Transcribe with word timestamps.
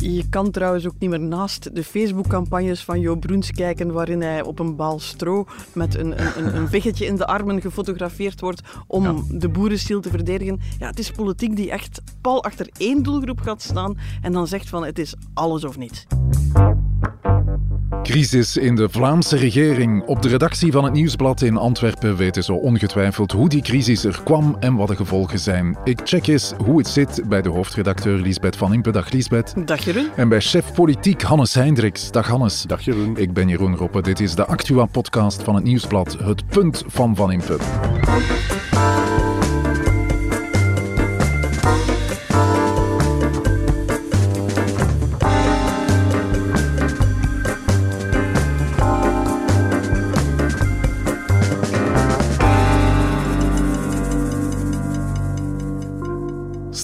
Je 0.00 0.28
kan 0.28 0.50
trouwens 0.50 0.86
ook 0.86 0.94
niet 0.98 1.10
meer 1.10 1.20
naast 1.20 1.74
de 1.74 1.84
Facebook-campagnes 1.84 2.84
van 2.84 3.00
Jo 3.00 3.16
Broens 3.16 3.50
kijken, 3.50 3.92
waarin 3.92 4.20
hij 4.20 4.42
op 4.42 4.58
een 4.58 4.76
baal 4.76 4.98
stro 4.98 5.46
met 5.72 5.94
een, 5.94 6.38
een, 6.38 6.56
een 6.56 6.68
veggetje 6.68 7.06
in 7.06 7.16
de 7.16 7.26
armen 7.26 7.60
gefotografeerd 7.60 8.40
wordt 8.40 8.62
om 8.86 9.24
de 9.30 9.48
boerenstiel 9.48 10.00
te 10.00 10.10
verdedigen. 10.10 10.60
Ja, 10.78 10.86
het 10.86 10.98
is 10.98 11.10
politiek 11.10 11.56
die 11.56 11.70
echt 11.70 12.02
pal 12.20 12.44
achter 12.44 12.68
één 12.76 13.02
doelgroep 13.02 13.40
gaat 13.40 13.62
staan 13.62 13.98
en 14.22 14.32
dan 14.32 14.46
zegt 14.46 14.68
van 14.68 14.84
het 14.84 14.98
is 14.98 15.14
alles 15.34 15.64
of 15.64 15.78
niets. 15.78 16.06
Crisis 18.02 18.56
in 18.56 18.74
de 18.74 18.88
Vlaamse 18.88 19.36
regering. 19.36 20.02
Op 20.06 20.22
de 20.22 20.28
redactie 20.28 20.72
van 20.72 20.84
het 20.84 20.92
Nieuwsblad 20.92 21.42
in 21.42 21.56
Antwerpen 21.56 22.16
weten 22.16 22.44
ze 22.44 22.52
ongetwijfeld 22.52 23.32
hoe 23.32 23.48
die 23.48 23.62
crisis 23.62 24.04
er 24.04 24.20
kwam 24.24 24.56
en 24.60 24.74
wat 24.74 24.88
de 24.88 24.96
gevolgen 24.96 25.38
zijn. 25.38 25.78
Ik 25.84 26.00
check 26.04 26.26
eens 26.26 26.52
hoe 26.64 26.78
het 26.78 26.88
zit 26.88 27.22
bij 27.28 27.42
de 27.42 27.48
hoofdredacteur 27.48 28.18
Lisbeth 28.18 28.56
van 28.56 28.72
Impe. 28.72 28.90
Dag 28.90 29.10
Lisbeth. 29.10 29.54
Dag 29.64 29.84
Jeroen. 29.84 30.08
En 30.16 30.28
bij 30.28 30.40
chef 30.40 30.72
politiek 30.72 31.22
Hannes 31.22 31.54
Hendricks. 31.54 32.10
Dag 32.10 32.28
Hannes. 32.28 32.62
Dag 32.62 32.80
Jeroen. 32.80 33.16
Ik 33.16 33.32
ben 33.32 33.48
Jeroen 33.48 33.76
Roppe. 33.76 34.02
Dit 34.02 34.20
is 34.20 34.34
de 34.34 34.46
Actua-podcast 34.46 35.42
van 35.42 35.54
het 35.54 35.64
Nieuwsblad. 35.64 36.16
Het 36.22 36.46
punt 36.46 36.84
van 36.86 37.16
Van 37.16 37.32
Impe. 37.32 37.56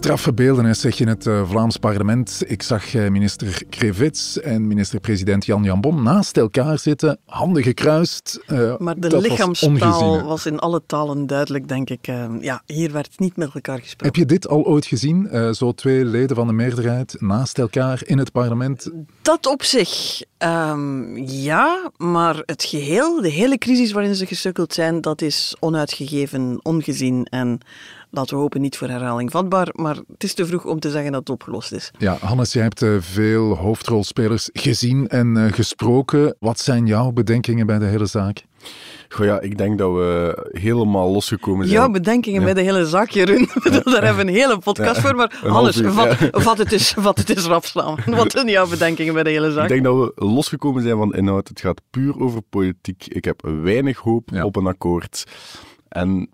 Straffe 0.06 0.32
beelden, 0.32 0.76
zeg 0.76 0.96
je 0.96 1.04
in 1.04 1.08
het 1.08 1.26
uh, 1.26 1.48
Vlaams 1.48 1.76
parlement. 1.76 2.42
Ik 2.46 2.62
zag 2.62 2.94
uh, 2.94 3.08
minister 3.08 3.62
Krevits 3.70 4.40
en 4.40 4.66
minister-president 4.66 5.46
Jan 5.46 5.62
Jambon 5.62 6.02
naast 6.02 6.36
elkaar 6.36 6.78
zitten, 6.78 7.18
handen 7.24 7.62
gekruist. 7.62 8.40
Uh, 8.46 8.76
maar 8.78 9.00
de 9.00 9.20
lichaamstaal 9.20 10.14
was, 10.14 10.22
was, 10.22 10.46
in 10.46 10.58
alle 10.58 10.82
talen 10.86 11.26
duidelijk, 11.26 11.68
denk 11.68 11.90
ik. 11.90 12.06
ja, 12.40 12.62
hier 12.66 12.92
werd 12.92 13.18
niet 13.18 13.36
met 13.36 13.54
elkaar 13.54 13.78
gesproken. 13.78 14.06
Heb 14.06 14.16
je 14.16 14.26
dit 14.26 14.48
al 14.48 14.64
ooit 14.64 14.86
gezien? 14.86 15.28
zo 15.54 15.72
twee 15.72 16.04
leden 16.04 16.36
van 16.36 16.46
de 16.46 16.52
meerderheid 16.52 17.16
naast 17.18 17.58
elkaar 17.58 18.00
in 18.04 18.18
het 18.18 18.32
parlement? 18.32 18.90
Dat 19.22 19.46
op 19.46 19.62
zich, 19.62 20.22
um, 20.38 21.18
ja. 21.18 21.90
Maar 21.96 22.42
het 22.44 22.64
geheel, 22.64 23.20
de 23.20 23.30
hele 23.30 23.58
crisis 23.58 23.92
waarin 23.92 24.14
ze 24.14 24.26
gesukkeld 24.26 24.72
zijn, 24.72 25.00
dat 25.00 25.22
is 25.22 25.56
onuitgegeven, 25.60 26.60
ongezien 26.62 27.24
en 27.24 27.60
laten 28.16 28.34
we 28.34 28.42
hopen 28.42 28.60
niet 28.60 28.76
voor 28.76 28.88
herhaling 28.88 29.30
vatbaar, 29.30 29.68
maar 29.72 29.96
het 30.12 30.24
is 30.24 30.34
te 30.34 30.46
vroeg 30.46 30.64
om 30.64 30.80
te 30.80 30.90
zeggen 30.90 31.12
dat 31.12 31.20
het 31.20 31.30
opgelost 31.30 31.72
is. 31.72 31.90
Ja, 31.98 32.16
Hannes, 32.20 32.52
jij 32.52 32.62
hebt 32.62 32.82
uh, 32.82 32.96
veel 33.00 33.56
hoofdrolspelers 33.56 34.50
gezien 34.52 35.08
en 35.08 35.36
uh, 35.36 35.52
gesproken. 35.52 36.36
Wat 36.38 36.60
zijn 36.60 36.86
jouw 36.86 37.10
bedenkingen 37.10 37.66
bij 37.66 37.78
de 37.78 37.84
hele 37.84 38.06
zaak? 38.06 38.44
Goh 39.08 39.26
ja, 39.26 39.40
ik 39.40 39.58
denk 39.58 39.78
dat 39.78 39.92
we 39.92 40.48
helemaal 40.50 41.10
losgekomen 41.10 41.66
zijn. 41.66 41.80
Jouw 41.80 41.90
bedenkingen 41.90 42.44
bij 42.44 42.54
de 42.54 42.60
hele 42.60 42.86
zaak, 42.86 43.10
Jeroen. 43.10 43.48
Daar 43.84 44.04
hebben 44.04 44.24
we 44.24 44.30
een 44.30 44.36
hele 44.36 44.58
podcast 44.58 45.00
voor, 45.00 45.14
maar 45.14 45.40
vat, 45.42 46.16
vat, 46.30 46.58
het 46.58 46.72
eens, 46.72 46.94
vat 46.96 47.18
het 47.18 47.30
eens 47.30 47.44
rap 47.44 47.64
slaan. 47.64 47.96
Wat 48.06 48.32
zijn 48.32 48.48
jouw 48.48 48.68
bedenkingen 48.68 49.14
bij 49.14 49.22
de 49.22 49.30
hele 49.30 49.52
zaak? 49.52 49.62
Ik 49.62 49.68
denk 49.68 49.84
dat 49.84 49.96
we 49.96 50.24
losgekomen 50.24 50.82
zijn 50.82 50.96
van 50.96 51.14
inhoud. 51.14 51.48
Het 51.48 51.60
gaat 51.60 51.80
puur 51.90 52.20
over 52.20 52.42
politiek. 52.42 53.06
Ik 53.06 53.24
heb 53.24 53.42
weinig 53.62 53.98
hoop 53.98 54.32
op 54.42 54.56
een 54.56 54.66
akkoord. 54.66 55.24
En 55.88 56.28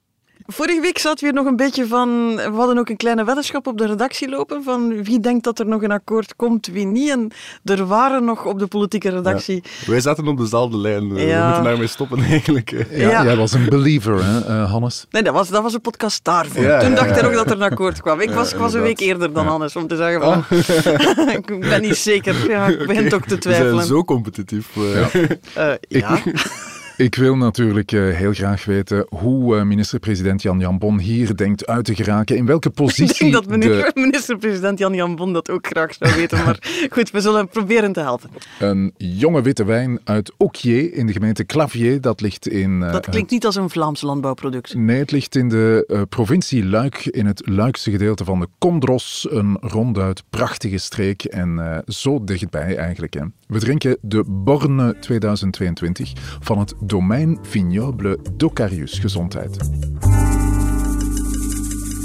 Vorige 0.47 0.81
week 0.81 0.99
zat 0.99 1.21
weer 1.21 1.33
nog 1.33 1.47
een 1.47 1.57
beetje 1.57 1.87
van. 1.87 2.37
We 2.37 2.53
hadden 2.55 2.79
ook 2.79 2.89
een 2.89 2.97
kleine 2.97 3.25
weddenschap 3.25 3.67
op 3.67 3.79
de 3.79 3.87
redactie 3.87 4.29
lopen. 4.29 4.63
Van 4.63 5.05
wie 5.05 5.21
denkt 5.21 5.45
dat 5.45 5.59
er 5.59 5.67
nog 5.67 5.83
een 5.83 5.91
akkoord 5.91 6.37
komt, 6.37 6.67
wie 6.67 6.87
niet. 6.87 7.11
En 7.11 7.31
er 7.65 7.87
waren 7.87 8.25
nog 8.25 8.45
op 8.45 8.59
de 8.59 8.67
politieke 8.67 9.11
redactie. 9.11 9.63
Wij 9.87 10.01
zaten 10.01 10.29
op 10.29 10.39
dezelfde 10.39 10.77
lijn. 10.77 11.01
We 11.01 11.15
moeten 11.15 11.63
daarmee 11.63 11.87
stoppen 11.87 12.19
eigenlijk. 12.31 12.87
Ja, 12.91 13.25
Jij 13.25 13.37
was 13.37 13.53
een 13.53 13.69
believer, 13.69 14.25
hè, 14.25 14.39
uh, 14.39 14.71
Hannes? 14.71 15.07
Nee, 15.11 15.23
dat 15.23 15.35
was, 15.35 15.49
dat 15.49 15.63
was 15.63 15.75
een 15.75 15.81
podcast 15.81 16.25
daarvoor. 16.25 16.79
Toen 16.79 16.95
dacht 16.95 17.11
hij 17.11 17.23
nog 17.23 17.33
dat 17.33 17.47
er 17.47 17.53
een 17.53 17.63
akkoord 17.63 18.01
kwam. 18.01 18.21
Ik 18.21 18.31
was, 18.31 18.53
ik 18.53 18.59
was 18.59 18.75
een 18.75 18.83
week 18.83 19.01
eerder 19.01 19.33
dan 19.33 19.47
Hannes 19.47 19.77
om 19.77 19.87
te 19.87 19.97
zeggen 19.97 20.21
van. 20.21 20.45
Oh. 20.51 21.35
ik 21.39 21.61
ben 21.61 21.81
niet 21.81 21.97
zeker. 21.97 22.51
Ja, 22.51 22.67
ik 22.67 22.87
begin 22.87 23.09
toch 23.09 23.25
te 23.25 23.39
twijfelen. 23.39 23.71
We 23.71 23.77
zijn 23.77 23.87
zo 23.89 24.05
competitief. 24.05 24.77
Uh, 24.77 25.75
ja. 25.89 26.19
Ik 27.03 27.15
wil 27.15 27.37
natuurlijk 27.37 27.93
uh, 27.93 28.17
heel 28.17 28.33
graag 28.33 28.65
weten 28.65 29.07
hoe 29.09 29.57
uh, 29.57 29.63
minister-president 29.63 30.43
Jan 30.43 30.59
Jambon 30.59 30.99
hier 30.99 31.37
denkt 31.37 31.67
uit 31.67 31.85
te 31.85 31.95
geraken. 31.95 32.37
In 32.37 32.47
welke 32.47 32.71
positie... 32.71 33.27
Ik 33.27 33.33
denk 33.33 33.33
dat 33.33 33.61
de... 33.63 33.91
minister-president 33.95 34.79
Jan 34.79 34.95
Jambon 34.95 35.33
dat 35.33 35.51
ook 35.51 35.67
graag 35.67 35.95
zou 35.95 36.15
weten. 36.15 36.45
Maar 36.45 36.59
goed, 36.95 37.11
we 37.11 37.21
zullen 37.21 37.49
proberen 37.49 37.93
te 37.93 38.01
helpen. 38.01 38.31
Een 38.59 38.95
jonge 38.97 39.43
witte 39.43 39.65
wijn 39.65 40.01
uit 40.05 40.33
Okier 40.37 40.95
in 40.95 41.07
de 41.07 41.13
gemeente 41.13 41.47
Clavier. 41.47 42.01
Dat 42.01 42.21
ligt 42.21 42.49
in... 42.49 42.81
Uh, 42.81 42.93
dat 42.93 43.09
klinkt 43.09 43.31
niet 43.31 43.47
als 43.47 43.57
een 43.57 43.71
Vlaams 43.71 44.01
landbouwproduct. 44.01 44.75
Nee, 44.75 44.99
het 44.99 45.11
ligt 45.11 45.37
in 45.37 45.49
de 45.49 46.07
provincie 46.09 46.65
Luik, 46.65 47.07
in 47.07 47.27
het 47.27 47.43
Luikse 47.49 47.91
gedeelte 47.91 48.25
van 48.25 48.41
de 48.41 48.49
Condros. 48.59 49.27
Een 49.31 49.57
ronduit 49.61 50.23
prachtige 50.31 50.79
streek 50.79 51.25
en 51.25 51.83
zo 51.87 52.25
dichtbij 52.25 52.77
eigenlijk. 52.77 53.15
Hè. 53.15 53.23
We 53.47 53.59
drinken 53.59 53.97
de 54.01 54.25
Borne 54.27 54.99
2022 54.99 56.13
van 56.41 56.59
het 56.59 56.75
domein 56.93 57.39
Vignoble 57.43 58.19
d'Ocarius 58.37 58.99
Gezondheid. 58.99 59.57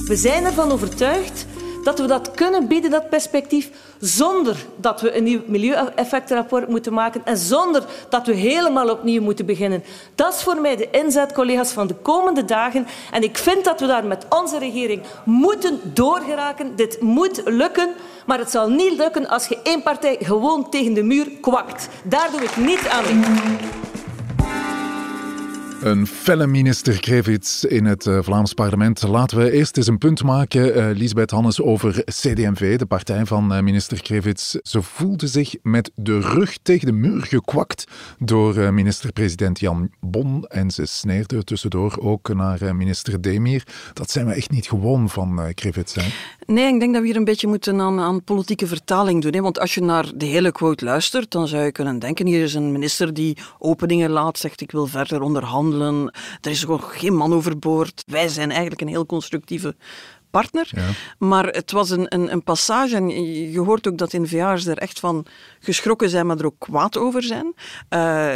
We 0.06 0.16
zijn 0.16 0.46
ervan 0.46 0.72
overtuigd 0.72 1.46
dat 1.84 2.00
we 2.00 2.06
dat 2.06 2.32
kunnen 2.32 2.68
bieden, 2.68 2.92
dat 2.92 3.10
perspectief, 3.10 3.72
zonder 4.00 4.66
dat 4.76 5.02
we 5.02 5.18
een 5.18 5.24
nieuw 5.24 5.42
milieueffectenrapport 5.46 6.68
moeten 6.68 6.94
maken 6.94 7.22
en 7.26 7.38
zonder 7.38 7.84
dat 8.10 8.28
we 8.28 8.34
helemaal 8.34 8.90
opnieuw 8.90 9.22
moeten 9.22 9.46
beginnen. 9.46 9.84
Dat 10.16 10.34
is 10.34 10.42
voor 10.44 10.62
mij 10.62 10.76
de 10.76 10.90
inzet, 10.90 11.34
collega's, 11.34 11.72
van 11.72 11.88
de 11.88 11.96
komende 11.96 12.46
dagen. 12.46 12.88
En 13.12 13.24
ik 13.24 13.38
vind 13.38 13.64
dat 13.64 13.80
we 13.80 13.88
daar 13.88 14.06
met 14.06 14.26
onze 14.30 14.60
regering 14.60 15.02
moeten 15.24 15.80
doorgeraken. 15.84 16.76
Dit 16.76 17.02
moet 17.02 17.42
lukken, 17.46 17.90
maar 18.26 18.40
het 18.40 18.52
zal 18.52 18.70
niet 18.70 18.98
lukken 18.98 19.28
als 19.28 19.48
je 19.48 19.60
één 19.64 19.82
partij 19.82 20.18
gewoon 20.20 20.70
tegen 20.70 20.94
de 20.94 21.04
muur 21.04 21.32
kwakt. 21.42 21.90
Daar 22.04 22.32
doe 22.32 22.42
ik 22.42 22.58
niet 22.58 22.88
aan 22.88 23.20
mee. 23.20 23.97
Een 25.82 26.08
felle 26.08 26.48
minister 26.48 27.00
Krevits 27.00 27.66
in 27.66 27.86
het 27.86 28.06
uh, 28.06 28.20
Vlaams 28.22 28.54
parlement. 28.54 29.02
Laten 29.02 29.38
we 29.38 29.52
eerst 29.52 29.78
eens 29.78 29.88
een 29.88 29.98
punt 29.98 30.24
maken, 30.24 30.78
uh, 30.78 30.98
Lisbeth 30.98 31.32
Hannes, 31.32 31.62
over 31.62 32.04
CD&V, 32.06 32.78
de 32.78 32.86
partij 32.86 33.26
van 33.26 33.54
uh, 33.54 33.60
minister 33.60 34.02
Krevits. 34.02 34.52
Ze 34.52 34.82
voelde 34.82 35.28
zich 35.28 35.56
met 35.62 35.92
de 35.96 36.20
rug 36.20 36.58
tegen 36.62 36.86
de 36.86 36.94
muur 36.94 37.22
gekwakt 37.22 37.84
door 38.20 38.74
minister-president 38.74 39.60
Jan 39.60 39.90
Bon. 40.00 40.46
En 40.48 40.72
ze 40.72 40.86
sneerde 40.86 41.44
tussendoor 41.44 41.98
ook 42.00 42.34
naar 42.34 42.76
minister 42.76 43.22
Demir. 43.22 43.64
Dat 43.94 44.12
zijn 44.12 44.26
we 44.26 44.34
echt 44.34 44.50
niet 44.50 44.68
gewoon 44.68 45.10
van 45.10 45.52
Krevits. 45.54 45.96
Hè? 45.96 46.08
Nee, 46.48 46.74
ik 46.74 46.80
denk 46.80 46.94
dat 46.94 47.02
we 47.02 47.08
hier 47.08 47.18
een 47.18 47.24
beetje 47.24 47.48
moeten 47.48 47.82
aan, 47.82 48.00
aan 48.00 48.24
politieke 48.24 48.68
vertaling 48.68 49.22
doen. 49.22 49.34
Hè? 49.34 49.42
Want 49.42 49.60
als 49.60 49.74
je 49.74 49.82
naar 49.82 50.12
de 50.16 50.26
hele 50.26 50.52
quote 50.52 50.86
luistert, 50.86 51.32
dan 51.32 51.48
zou 51.48 51.64
je 51.64 51.72
kunnen 51.72 52.00
denken, 52.00 52.26
hier 52.26 52.44
is 52.44 52.54
een 52.54 52.72
minister 52.72 53.14
die 53.14 53.38
openingen 53.60 54.10
laat, 54.10 54.38
zegt 54.38 54.62
ik 54.62 54.72
wil 54.72 54.86
verder 54.86 55.22
onderhandelen 55.22 56.12
er 56.42 56.52
is 56.52 56.60
gewoon 56.60 56.82
geen 56.82 57.16
man 57.16 57.34
overboord. 57.34 58.04
Wij 58.06 58.28
zijn 58.28 58.50
eigenlijk 58.52 58.82
een 58.82 58.88
heel 58.88 59.06
constructieve 59.06 59.76
partner. 60.38 60.70
Maar 61.18 61.46
het 61.46 61.72
was 61.72 61.90
een, 61.90 62.06
een, 62.10 62.32
een, 62.32 62.44
passage, 62.44 62.96
en 62.96 63.10
je 63.52 63.60
hoort 63.60 63.88
ook 63.88 63.98
dat 63.98 64.14
in 64.14 64.28
VA's 64.28 64.66
er 64.66 64.78
echt 64.78 65.00
van 65.00 65.26
geschrokken 65.60 66.10
zijn, 66.10 66.26
maar 66.26 66.38
er 66.38 66.46
ook 66.46 66.60
kwaad 66.60 66.98
over 66.98 67.24
zijn. 67.24 67.54
Uh, 67.90 68.30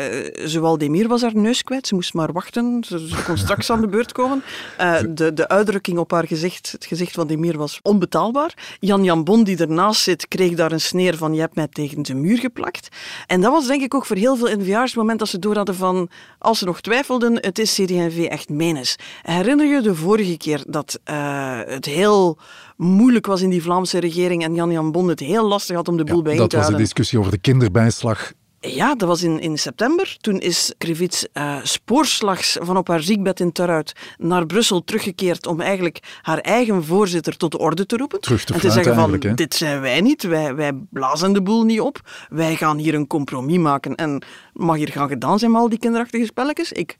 zowel 0.46 0.78
Demir 0.78 1.08
was 1.08 1.22
haar 1.22 1.36
neus 1.36 1.64
kwijt, 1.64 1.88
ze 1.88 1.96
moest 1.96 2.14
maar 2.14 2.32
wachten, 2.32 2.84
ze, 2.88 3.24
kon 3.26 3.38
straks 3.38 3.70
aan 3.70 3.82
de 3.82 3.88
beurt 3.88 4.12
komen. 4.12 4.44
Uh, 4.80 5.00
de, 5.10 5.34
de 5.34 5.48
uitdrukking 5.48 5.98
op 5.98 6.12
haar 6.12 6.28
gezicht, 6.28 6.72
het 6.72 6.86
gezicht 6.86 7.14
van 7.14 7.28
Demir 7.28 7.58
was 7.58 7.80
onbetaalbaar. 7.82 8.54
Jan 8.80 9.04
Jan 9.04 9.24
Bon, 9.24 9.44
die 9.44 9.58
ernaast 9.58 10.02
zit, 10.02 10.28
kreeg 10.28 10.56
daar 10.56 10.72
een 10.72 10.82
sneer 10.82 11.18
van 11.18 11.34
je 11.34 11.40
hebt 11.40 11.56
mij 11.56 11.68
tegen 11.68 12.02
de 12.02 12.14
muur 12.14 12.38
geplakt. 12.38 12.88
En 13.28 13.42
dat 13.42 13.52
was 13.52 13.68
denk 13.68 13.82
ik 13.82 13.94
ook 13.94 14.06
voor 14.06 14.16
heel 14.16 14.36
veel 14.36 14.58
NVA's 14.58 14.90
het 14.90 14.96
moment 14.96 15.20
dat 15.20 15.28
ze 15.28 15.40
door 15.40 15.56
hadden 15.56 15.76
van, 15.76 16.10
als 16.40 16.60
ze 16.60 16.66
nog 16.66 16.82
twijfelden, 16.82 17.36
het 17.36 17.60
is 17.60 17.74
CD&V 17.74 18.26
echt 18.30 18.50
menes. 18.50 18.96
Herinner 19.22 19.66
je 19.66 19.82
de 19.82 19.96
vorige 19.96 20.38
keer 20.38 20.64
dat 20.68 21.00
uh, 21.12 21.60
het 21.66 21.86
heel 21.92 22.38
moeilijk 22.78 23.26
was 23.26 23.42
in 23.42 23.50
die 23.50 23.62
Vlaamse 23.62 24.00
regering 24.00 24.44
en 24.44 24.56
Jan 24.56 24.72
Jan 24.72 24.92
Bon 24.92 25.08
het 25.08 25.20
heel 25.20 25.48
lastig 25.48 25.76
had 25.76 25.88
om 25.88 25.98
de 25.98 26.04
boel 26.04 26.22
bij 26.22 26.32
te 26.32 26.38
houden. 26.38 26.60
Dat 26.60 26.68
was 26.68 26.78
de 26.78 26.84
discussie 26.84 27.20
over 27.20 27.32
de 27.32 27.38
kinderbijslag 27.38 28.32
ja, 28.62 28.96
dat 28.96 29.08
was 29.08 29.24
in, 29.24 29.40
in 29.40 29.58
september. 29.58 30.18
Toen 30.20 30.40
is 30.40 30.74
Krivits 30.78 31.28
uh, 31.34 31.58
spoorslags 31.64 32.58
van 32.62 32.78
op 32.78 32.88
haar 32.88 33.02
ziekbed 33.02 33.40
in 33.40 33.52
Turhout 33.52 33.94
naar 34.18 34.46
Brussel 34.46 34.84
teruggekeerd 34.84 35.48
om 35.48 35.62
eigenlijk 35.62 36.20
haar 36.22 36.38
eigen 36.38 36.84
voorzitter 36.84 37.38
tot 37.38 37.52
de 37.52 37.58
orde 37.58 37.86
te 37.86 37.98
roepen. 37.98 38.22
Terug 38.22 38.44
te 38.44 38.54
en 38.54 38.60
te 38.60 38.72
zeggen 38.72 38.96
van, 38.96 39.20
dit 39.36 39.56
zijn 39.56 39.82
wij 39.82 40.02
niet, 40.02 40.24
wij, 40.24 40.56
wij 40.56 40.74
blazen 40.90 41.34
de 41.34 41.42
boel 41.42 41.64
niet 41.64 41.82
op. 41.82 42.00
Wij 42.30 42.56
gaan 42.56 42.78
hier 42.78 42.94
een 42.94 43.08
compromis 43.08 43.58
maken 43.58 43.96
en 43.96 44.24
mag 44.54 44.76
hier 44.76 44.92
gaan 44.92 45.08
gedaan 45.08 45.40
zijn 45.40 45.52
met 45.52 45.62
al 45.62 45.70
die 45.70 45.80
kinderachtige 45.80 46.26
spelletjes. 46.26 46.72
Ik 46.72 46.98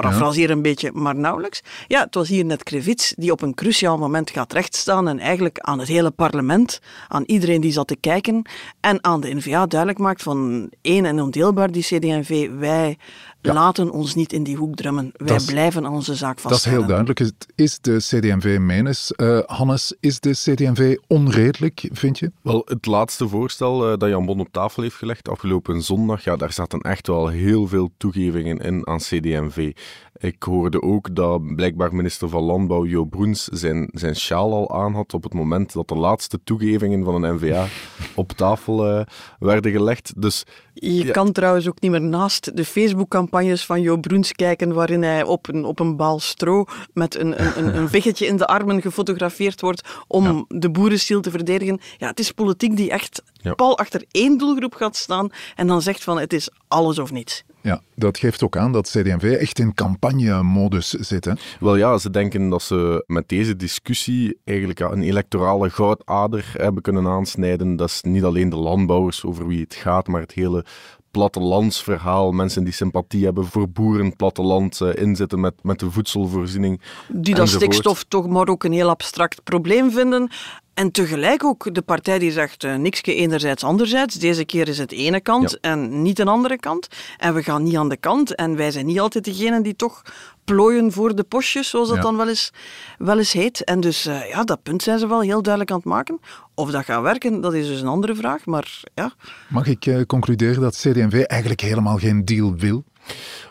parafraseer 0.00 0.50
een 0.50 0.62
beetje, 0.62 0.90
maar 0.92 1.14
nauwelijks. 1.14 1.62
Ja, 1.86 2.00
het 2.00 2.14
was 2.14 2.28
hier 2.28 2.44
net 2.44 2.62
Krevits 2.62 3.14
die 3.16 3.32
op 3.32 3.42
een 3.42 3.54
cruciaal 3.54 3.98
moment 3.98 4.30
gaat 4.30 4.52
rechtstaan 4.52 5.08
en 5.08 5.18
eigenlijk 5.18 5.58
aan 5.58 5.78
het 5.78 5.88
hele 5.88 6.10
parlement, 6.10 6.80
aan 7.08 7.22
iedereen 7.26 7.60
die 7.60 7.72
zat 7.72 7.86
te 7.86 7.96
kijken 7.96 8.42
en 8.80 9.04
aan 9.04 9.20
de 9.20 9.34
NVA 9.34 9.66
duidelijk 9.66 9.98
maakt 9.98 10.22
van 10.22 10.70
één 10.82 11.04
en 11.04 11.20
ondeelbaar 11.20 11.72
die 11.72 11.82
CD&V, 11.82 12.48
wij 12.58 12.98
laten 13.40 13.90
ons 13.90 14.14
niet 14.14 14.32
in 14.32 14.42
die 14.42 14.56
hoek 14.56 14.74
drummen. 14.74 15.12
Wij 15.16 15.40
blijven 15.46 15.86
aan 15.86 15.92
onze 15.92 16.14
zaak 16.14 16.38
vasthouden. 16.38 16.50
Dat 16.50 16.58
is 16.58 16.78
heel 16.78 16.86
duidelijk. 16.86 17.18
Het 17.18 17.46
is 17.54 17.80
de 17.80 17.96
CD&V 17.96 18.58
menens. 18.60 19.12
Uh, 19.16 19.40
Hannes, 19.46 19.96
is 20.00 20.20
de 20.20 20.30
CD&V 20.30 20.96
onredelijk, 21.06 21.88
vind 21.92 22.18
je? 22.18 22.32
Wel, 22.42 22.62
het 22.64 22.86
laatste 22.86 23.28
voorstel 23.28 23.92
uh, 23.92 23.98
dat 23.98 24.08
Jan 24.08 24.26
Bon 24.26 24.40
op 24.40 24.48
tafel 24.50 24.82
heeft 24.82 24.96
gelegd 24.96 25.28
afgelopen 25.28 25.82
zondag, 25.82 26.24
ja, 26.24 26.36
daar 26.36 26.52
zaten 26.52 26.80
echt 26.80 27.06
wel 27.06 27.28
heel 27.28 27.66
veel 27.66 27.90
toegevingen 27.96 28.58
in 28.58 28.86
aan 28.86 28.98
CD&V. 28.98 29.72
Ik 30.20 30.42
hoorde 30.42 30.82
ook 30.82 31.14
dat 31.14 31.54
blijkbaar 31.54 31.94
minister 31.94 32.28
van 32.28 32.42
Landbouw 32.42 32.86
Jo 32.86 33.04
Broens 33.04 33.44
zijn, 33.44 33.88
zijn 33.92 34.16
sjaal 34.16 34.52
al 34.52 34.74
aan 34.82 34.94
had 34.94 35.14
op 35.14 35.22
het 35.22 35.34
moment 35.34 35.72
dat 35.72 35.88
de 35.88 35.94
laatste 35.94 36.40
toegevingen 36.44 37.04
van 37.04 37.22
een 37.22 37.34
NVA 37.34 37.66
op 38.14 38.32
tafel 38.32 38.98
uh, 38.98 39.04
werden 39.38 39.72
gelegd. 39.72 40.12
Dus, 40.22 40.44
je 40.80 41.10
kan 41.10 41.32
trouwens 41.32 41.68
ook 41.68 41.80
niet 41.80 41.90
meer 41.90 42.00
naast 42.00 42.56
de 42.56 42.64
Facebook-campagnes 42.64 43.66
van 43.66 43.80
Jo 43.80 43.96
Broens 43.96 44.32
kijken, 44.32 44.72
waarin 44.72 45.02
hij 45.02 45.22
op 45.22 45.48
een, 45.48 45.64
op 45.64 45.80
een 45.80 45.96
bal 45.96 46.20
stro 46.20 46.64
met 46.92 47.14
een, 47.14 47.58
een, 47.58 47.76
een, 47.76 47.88
veggetje 47.98 48.26
in 48.26 48.36
de 48.36 48.46
armen 48.46 48.82
gefotografeerd 48.82 49.60
wordt 49.60 49.88
om 50.06 50.44
de 50.48 50.70
boerenstiel 50.70 51.20
te 51.20 51.30
verdedigen. 51.30 51.80
Ja, 51.96 52.08
het 52.08 52.18
is 52.18 52.32
politiek 52.32 52.76
die 52.76 52.90
echt 52.90 53.22
pal 53.56 53.78
achter 53.78 54.04
één 54.10 54.38
doelgroep 54.38 54.74
gaat 54.74 54.96
staan 54.96 55.30
en 55.54 55.66
dan 55.66 55.82
zegt 55.82 56.04
van 56.04 56.18
het 56.18 56.32
is 56.32 56.50
alles 56.68 56.98
of 56.98 57.12
niets. 57.12 57.44
Ja, 57.60 57.80
dat 57.94 58.18
geeft 58.18 58.42
ook 58.42 58.56
aan 58.56 58.72
dat 58.72 58.88
CD&V 58.88 59.36
echt 59.40 59.58
in 59.58 59.74
campagne-modus 59.74 60.88
zit. 60.88 61.24
Hè? 61.24 61.32
Wel 61.60 61.76
ja, 61.76 61.98
ze 61.98 62.10
denken 62.10 62.48
dat 62.48 62.62
ze 62.62 63.04
met 63.06 63.28
deze 63.28 63.56
discussie 63.56 64.38
eigenlijk 64.44 64.80
een 64.80 65.02
electorale 65.02 65.70
goudader 65.70 66.52
hebben 66.56 66.82
kunnen 66.82 67.06
aansnijden. 67.06 67.76
Dat 67.76 67.88
is 67.88 68.02
niet 68.02 68.24
alleen 68.24 68.48
de 68.48 68.56
landbouwers 68.56 69.24
over 69.24 69.46
wie 69.46 69.60
het 69.60 69.74
gaat, 69.74 70.06
maar 70.06 70.20
het 70.20 70.32
hele 70.32 70.64
plattelandsverhaal. 71.10 72.32
Mensen 72.32 72.64
die 72.64 72.72
sympathie 72.72 73.24
hebben 73.24 73.46
voor 73.46 73.68
boeren, 73.68 74.16
platteland, 74.16 74.80
uh, 74.80 74.94
inzetten 74.94 75.40
met, 75.40 75.54
met 75.62 75.78
de 75.78 75.90
voedselvoorziening. 75.90 76.80
Die 77.08 77.34
dat 77.34 77.48
stikstof 77.48 78.04
toch 78.04 78.26
maar 78.26 78.48
ook 78.48 78.64
een 78.64 78.72
heel 78.72 78.88
abstract 78.88 79.42
probleem 79.44 79.90
vinden. 79.90 80.30
En 80.78 80.90
tegelijk 80.90 81.44
ook 81.44 81.74
de 81.74 81.82
partij 81.82 82.18
die 82.18 82.32
zegt 82.32 82.64
uh, 82.64 82.74
niksje 82.74 83.14
enerzijds, 83.14 83.64
anderzijds. 83.64 84.14
Deze 84.14 84.44
keer 84.44 84.68
is 84.68 84.78
het 84.78 84.92
ene 84.92 85.20
kant 85.20 85.60
en 85.60 86.02
niet 86.02 86.18
een 86.18 86.28
andere 86.28 86.58
kant. 86.58 86.88
En 87.16 87.34
we 87.34 87.42
gaan 87.42 87.62
niet 87.62 87.76
aan 87.76 87.88
de 87.88 87.96
kant. 87.96 88.34
En 88.34 88.56
wij 88.56 88.70
zijn 88.70 88.86
niet 88.86 89.00
altijd 89.00 89.24
degene 89.24 89.62
die 89.62 89.76
toch 89.76 90.02
plooien 90.44 90.92
voor 90.92 91.14
de 91.14 91.22
postjes, 91.22 91.68
zoals 91.68 91.88
dat 91.88 92.02
dan 92.02 92.16
wel 92.16 92.28
eens, 92.28 92.52
wel 92.98 93.18
eens 93.18 93.32
heet. 93.32 93.64
En 93.64 93.80
dus 93.80 94.06
uh, 94.06 94.28
ja, 94.28 94.44
dat 94.44 94.62
punt 94.62 94.82
zijn 94.82 94.98
ze 94.98 95.08
wel 95.08 95.20
heel 95.20 95.42
duidelijk 95.42 95.70
aan 95.70 95.76
het 95.78 95.86
maken. 95.86 96.20
Of 96.54 96.70
dat 96.70 96.84
gaat 96.84 97.02
werken, 97.02 97.40
dat 97.40 97.54
is 97.54 97.66
dus 97.66 97.80
een 97.80 97.86
andere 97.86 98.14
vraag. 98.14 98.46
Maar 98.46 98.82
ja. 98.94 99.12
Mag 99.48 99.66
ik 99.66 99.86
uh, 99.86 100.02
concluderen 100.06 100.60
dat 100.60 100.76
CD&V 100.76 101.22
eigenlijk 101.22 101.60
helemaal 101.60 101.96
geen 101.96 102.24
deal 102.24 102.54
wil? 102.54 102.84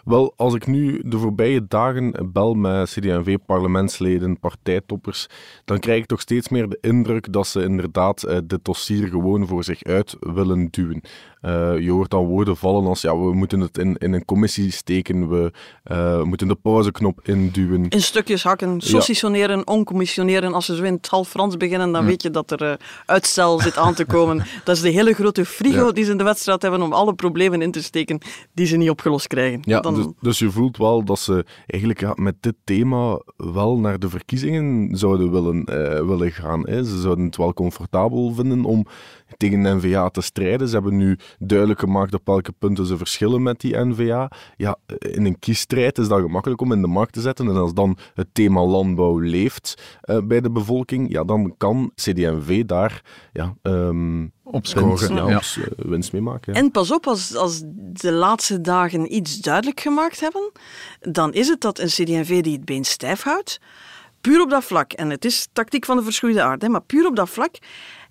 Wel, 0.08 0.34
als 0.36 0.54
ik 0.54 0.68
nu 0.68 1.02
de 1.06 1.18
voorbije 1.18 1.68
dagen 1.68 2.32
bel 2.34 2.54
met 2.54 2.90
CD&V-parlementsleden, 2.90 4.40
partijtoppers, 4.40 5.28
dan 5.66 5.80
krijg 5.80 6.00
ik 6.02 6.06
toch 6.06 6.22
steeds 6.22 6.50
meer 6.50 6.70
de 6.70 6.78
indruk 6.82 7.34
dat 7.34 7.48
ze 7.48 7.64
inderdaad 7.64 8.24
uh, 8.24 8.38
dit 8.44 8.66
dossier 8.66 9.08
gewoon 9.08 9.48
voor 9.48 9.64
zich 9.64 9.84
uit 9.84 10.16
willen 10.20 10.68
duwen. 10.72 11.02
Uh, 11.42 11.80
je 11.80 11.92
hoort 11.92 12.10
dan 12.10 12.26
woorden 12.26 12.58
vallen 12.58 12.86
als 12.86 13.02
ja, 13.02 13.18
we 13.18 13.34
moeten 13.34 13.60
het 13.60 13.78
in, 13.78 13.98
in 13.98 14.14
een 14.14 14.26
commissie 14.26 14.72
steken, 14.72 15.30
we 15.30 15.52
uh, 15.92 16.22
moeten 16.24 16.48
de 16.48 16.56
pauzeknop 16.56 17.20
induwen. 17.24 17.90
In 17.90 18.02
stukjes 18.02 18.44
hakken, 18.44 18.82
saucissoneren, 18.82 19.58
ja. 19.58 19.64
oncommissioneren. 19.64 20.54
Als 20.54 20.66
ze 20.66 20.76
zo 20.76 20.84
in 20.84 20.94
het 20.94 21.08
half 21.08 21.30
Frans 21.30 21.58
beginnen, 21.58 21.92
dan 21.92 22.06
weet 22.06 22.22
je 22.22 22.32
dat 22.32 22.52
er 22.52 22.62
uh, 22.64 22.74
uitstel 23.06 23.60
zit 23.60 23.78
aan 23.78 23.94
te 23.94 24.06
komen. 24.06 24.38
dat 24.64 24.76
is 24.76 24.82
de 24.82 24.90
hele 24.90 25.14
grote 25.14 25.46
frigo 25.46 25.86
ja. 25.86 25.92
die 25.92 26.04
ze 26.04 26.12
in 26.12 26.18
de 26.18 26.24
wedstrijd 26.24 26.62
hebben 26.62 26.82
om 26.82 26.94
alle 26.94 27.14
problemen 27.14 27.62
in 27.62 27.72
te 27.72 27.84
steken 27.84 28.20
die 28.54 28.66
ze 28.66 28.78
niet 28.78 28.90
opgelost 28.90 29.28
krijgen. 29.28 29.60
Ja, 29.62 29.80
dan... 29.80 29.96
dus, 29.96 30.06
dus, 30.22 30.40
je 30.40 30.52
voelt 30.52 30.78
wel 30.78 31.04
dat 31.04 31.20
ze 31.20 31.46
eigenlijk 31.66 32.02
ja, 32.02 32.14
met 32.16 32.36
dit 32.40 32.56
thema 32.64 33.22
wel 33.36 33.78
naar 33.78 34.00
de 34.00 34.10
verkiezingen 34.10 34.98
zouden 34.98 35.32
willen, 35.32 35.66
willen 36.08 36.32
gaan. 36.32 36.68
Hè. 36.68 36.84
Ze 36.84 37.02
zouden 37.02 37.26
het 37.26 37.38
wel 37.38 37.54
comfortabel 37.54 38.34
vinden 38.34 38.66
om 38.66 38.86
tegen 39.38 39.64
de 39.64 39.76
NVA 39.76 40.10
te 40.10 40.22
strijden. 40.22 40.68
Ze 40.68 40.74
hebben 40.74 40.98
nu 40.98 41.18
duidelijk 41.40 41.80
gemaakt 41.80 42.14
op 42.14 42.22
welke 42.26 42.52
punten 42.52 42.86
ze 42.86 42.98
verschillen 42.98 43.44
met 43.44 43.60
die 43.60 43.78
NVA. 43.78 44.32
Ja, 44.58 44.78
in 45.00 45.26
een 45.26 45.40
kiesstrijd 45.40 45.98
is 45.98 46.08
dat 46.08 46.22
gemakkelijk 46.22 46.62
om 46.62 46.72
in 46.72 46.82
de 46.82 46.88
markt 46.88 47.14
te 47.14 47.22
zetten. 47.22 47.48
En 47.48 47.56
als 47.56 47.74
dan 47.74 47.98
het 48.14 48.28
thema 48.32 48.66
landbouw 48.66 49.20
leeft 49.20 50.00
uh, 50.04 50.18
bij 50.24 50.42
de 50.42 50.52
bevolking, 50.52 51.12
ja, 51.12 51.24
dan 51.24 51.54
kan 51.58 51.92
CD&V 51.96 52.66
daar 52.66 53.02
ja, 53.32 53.56
um, 53.62 54.32
Opscoren, 54.44 54.88
winst, 54.88 55.10
ja, 55.10 55.30
ja. 55.30 55.42
Uh, 55.58 55.92
winst 55.92 56.12
mee 56.12 56.22
maken. 56.22 56.54
Ja. 56.54 56.60
En 56.60 56.72
pas 56.72 56.92
op, 56.92 57.08
als, 57.08 57.36
als 57.36 57.62
de 57.76 58.12
laatste 58.12 58.62
dagen 58.62 59.16
iets 59.16 59.38
duidelijk 59.38 59.80
gemaakt 59.80 60.20
hebben, 60.20 60.52
dan 61.00 61.34
is 61.34 61.48
het 61.48 61.62
dat 61.62 61.80
een 61.80 61.88
CD&V 61.88 62.42
die 62.42 62.54
het 62.54 62.66
been 62.66 62.86
stijf 62.86 63.22
houdt, 63.22 63.60
puur 64.22 64.42
op 64.42 64.50
dat 64.50 64.64
vlak, 64.64 64.94
en 64.94 65.10
het 65.10 65.26
is 65.26 65.48
tactiek 65.54 65.86
van 65.86 65.98
de 65.98 66.04
verschroeide 66.04 66.42
aard, 66.42 66.62
hè, 66.62 66.70
maar 66.70 66.82
puur 66.82 67.06
op 67.06 67.16
dat 67.16 67.30
vlak 67.30 67.56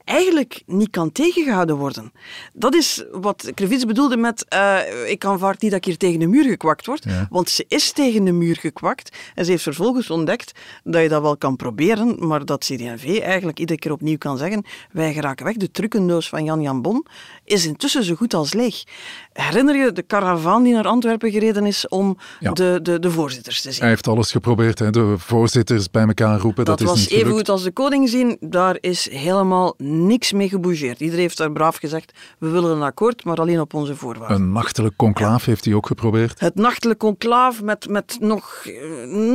eigenlijk 0.07 0.63
niet 0.67 0.91
kan 0.91 1.13
tegengehouden 1.13 1.77
worden. 1.77 2.13
Dat 2.53 2.75
is 2.75 3.05
wat 3.13 3.51
Krevits 3.55 3.85
bedoelde 3.85 4.17
met 4.17 4.47
uh, 4.55 4.79
ik 5.11 5.25
aanvaard 5.25 5.61
niet 5.61 5.71
dat 5.71 5.81
ik 5.81 5.87
hier 5.87 5.97
tegen 5.97 6.21
de 6.21 6.27
muur 6.27 6.45
gekwakt 6.45 6.87
word, 6.87 7.05
want 7.31 7.51
ze 7.51 7.65
is 7.69 7.93
tegen 7.93 8.25
de 8.25 8.33
muur 8.33 8.57
gekwakt 8.57 9.17
en 9.35 9.45
ze 9.45 9.51
heeft 9.51 9.63
vervolgens 9.63 10.11
ontdekt 10.11 10.53
dat 10.85 11.03
je 11.03 11.09
dat 11.09 11.23
wel 11.23 11.37
kan 11.37 11.57
proberen, 11.57 12.27
maar 12.27 12.45
dat 12.45 12.65
CD&V 12.65 13.19
eigenlijk 13.21 13.59
iedere 13.59 13.79
keer 13.79 13.93
opnieuw 13.93 14.19
kan 14.19 14.39
zeggen 14.39 14.65
wij 14.93 15.13
geraken 15.13 15.45
weg. 15.45 15.57
De 15.57 15.71
trucendoos 15.71 16.29
van 16.29 16.45
Jan 16.45 16.63
Jan 16.63 16.83
Bon 16.83 17.07
is 17.45 17.67
intussen 17.67 18.05
zo 18.05 18.15
goed 18.15 18.35
als 18.35 18.53
leeg. 18.53 18.85
Herinner 19.33 19.77
je 19.77 19.93
de 19.93 20.03
karavaan 20.03 20.63
die 20.63 20.75
naar 20.75 20.87
Antwerpen 20.87 21.31
gereden 21.31 21.67
is 21.67 21.89
om 21.89 22.19
de, 22.41 22.79
de, 22.83 22.99
de 22.99 23.11
voorzitters 23.11 23.63
te 23.63 23.71
zien? 23.73 23.81
Hij 23.81 23.89
heeft 23.89 24.09
alles 24.09 24.31
geprobeerd, 24.31 24.79
hè? 24.79 24.91
de 24.91 25.15
voorzitters 25.19 25.91
bij 25.91 26.07
elkaar 26.07 26.39
roepen, 26.39 26.65
dat, 26.65 26.79
dat 26.79 26.89
was 26.89 27.09
even 27.09 27.33
goed 27.33 27.49
als 27.49 27.63
de 27.63 27.71
koning 27.71 28.09
zien, 28.09 28.37
daar 28.41 28.79
is 28.81 29.11
helemaal 29.11 29.75
niks 29.97 30.33
mee 30.33 30.49
gebougeerd. 30.49 31.01
Iedereen 31.01 31.23
heeft 31.23 31.37
daar 31.37 31.53
braaf 31.53 31.77
gezegd, 31.77 32.13
we 32.39 32.49
willen 32.49 32.77
een 32.77 32.83
akkoord, 32.83 33.25
maar 33.25 33.37
alleen 33.37 33.61
op 33.61 33.75
onze 33.75 33.97
voorwaarden. 33.97 34.37
Een 34.37 34.53
nachtelijk 34.53 34.97
conclaaf 34.97 35.45
heeft 35.45 35.65
hij 35.65 35.75
ook 35.75 35.87
geprobeerd? 35.87 36.41
Het 36.41 36.55
nachtelijk 36.55 36.99
conclaaf 36.99 37.63
met, 37.63 37.89
met 37.89 38.17
nog, 38.21 38.67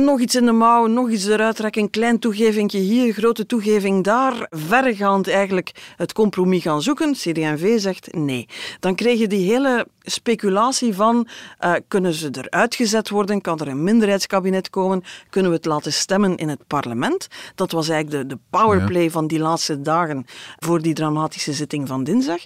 nog 0.04 0.20
iets 0.20 0.34
in 0.34 0.44
de 0.44 0.52
mouw, 0.52 0.86
nog 0.86 1.10
iets 1.10 1.26
eruit 1.26 1.56
trekken, 1.56 1.82
een 1.82 1.90
klein 1.90 2.18
toegevingje 2.18 2.78
hier, 2.78 3.12
grote 3.12 3.46
toegeving 3.46 4.04
daar, 4.04 4.46
verregaand 4.50 5.28
eigenlijk 5.28 5.70
het 5.96 6.12
compromis 6.12 6.62
gaan 6.62 6.82
zoeken. 6.82 7.12
CD&V 7.12 7.80
zegt 7.80 8.14
nee. 8.14 8.48
Dan 8.80 8.94
kreeg 8.94 9.18
je 9.18 9.28
die 9.28 9.50
hele 9.52 9.86
speculatie 10.02 10.94
van 10.94 11.28
uh, 11.60 11.72
kunnen 11.88 12.12
ze 12.12 12.28
eruit 12.32 12.74
gezet 12.74 13.08
worden, 13.08 13.40
kan 13.40 13.58
er 13.58 13.68
een 13.68 13.82
minderheidskabinet 13.82 14.70
komen, 14.70 15.02
kunnen 15.30 15.50
we 15.50 15.56
het 15.56 15.66
laten 15.66 15.92
stemmen 15.92 16.36
in 16.36 16.48
het 16.48 16.66
parlement. 16.66 17.28
Dat 17.54 17.72
was 17.72 17.88
eigenlijk 17.88 18.28
de, 18.28 18.34
de 18.34 18.40
powerplay 18.50 19.02
ja. 19.02 19.10
van 19.10 19.26
die 19.26 19.38
laatste 19.38 19.80
dagen 19.80 20.24
voor 20.58 20.82
die 20.82 20.94
dramatische 20.94 21.52
zitting 21.52 21.88
van 21.88 22.04
dinsdag. 22.04 22.40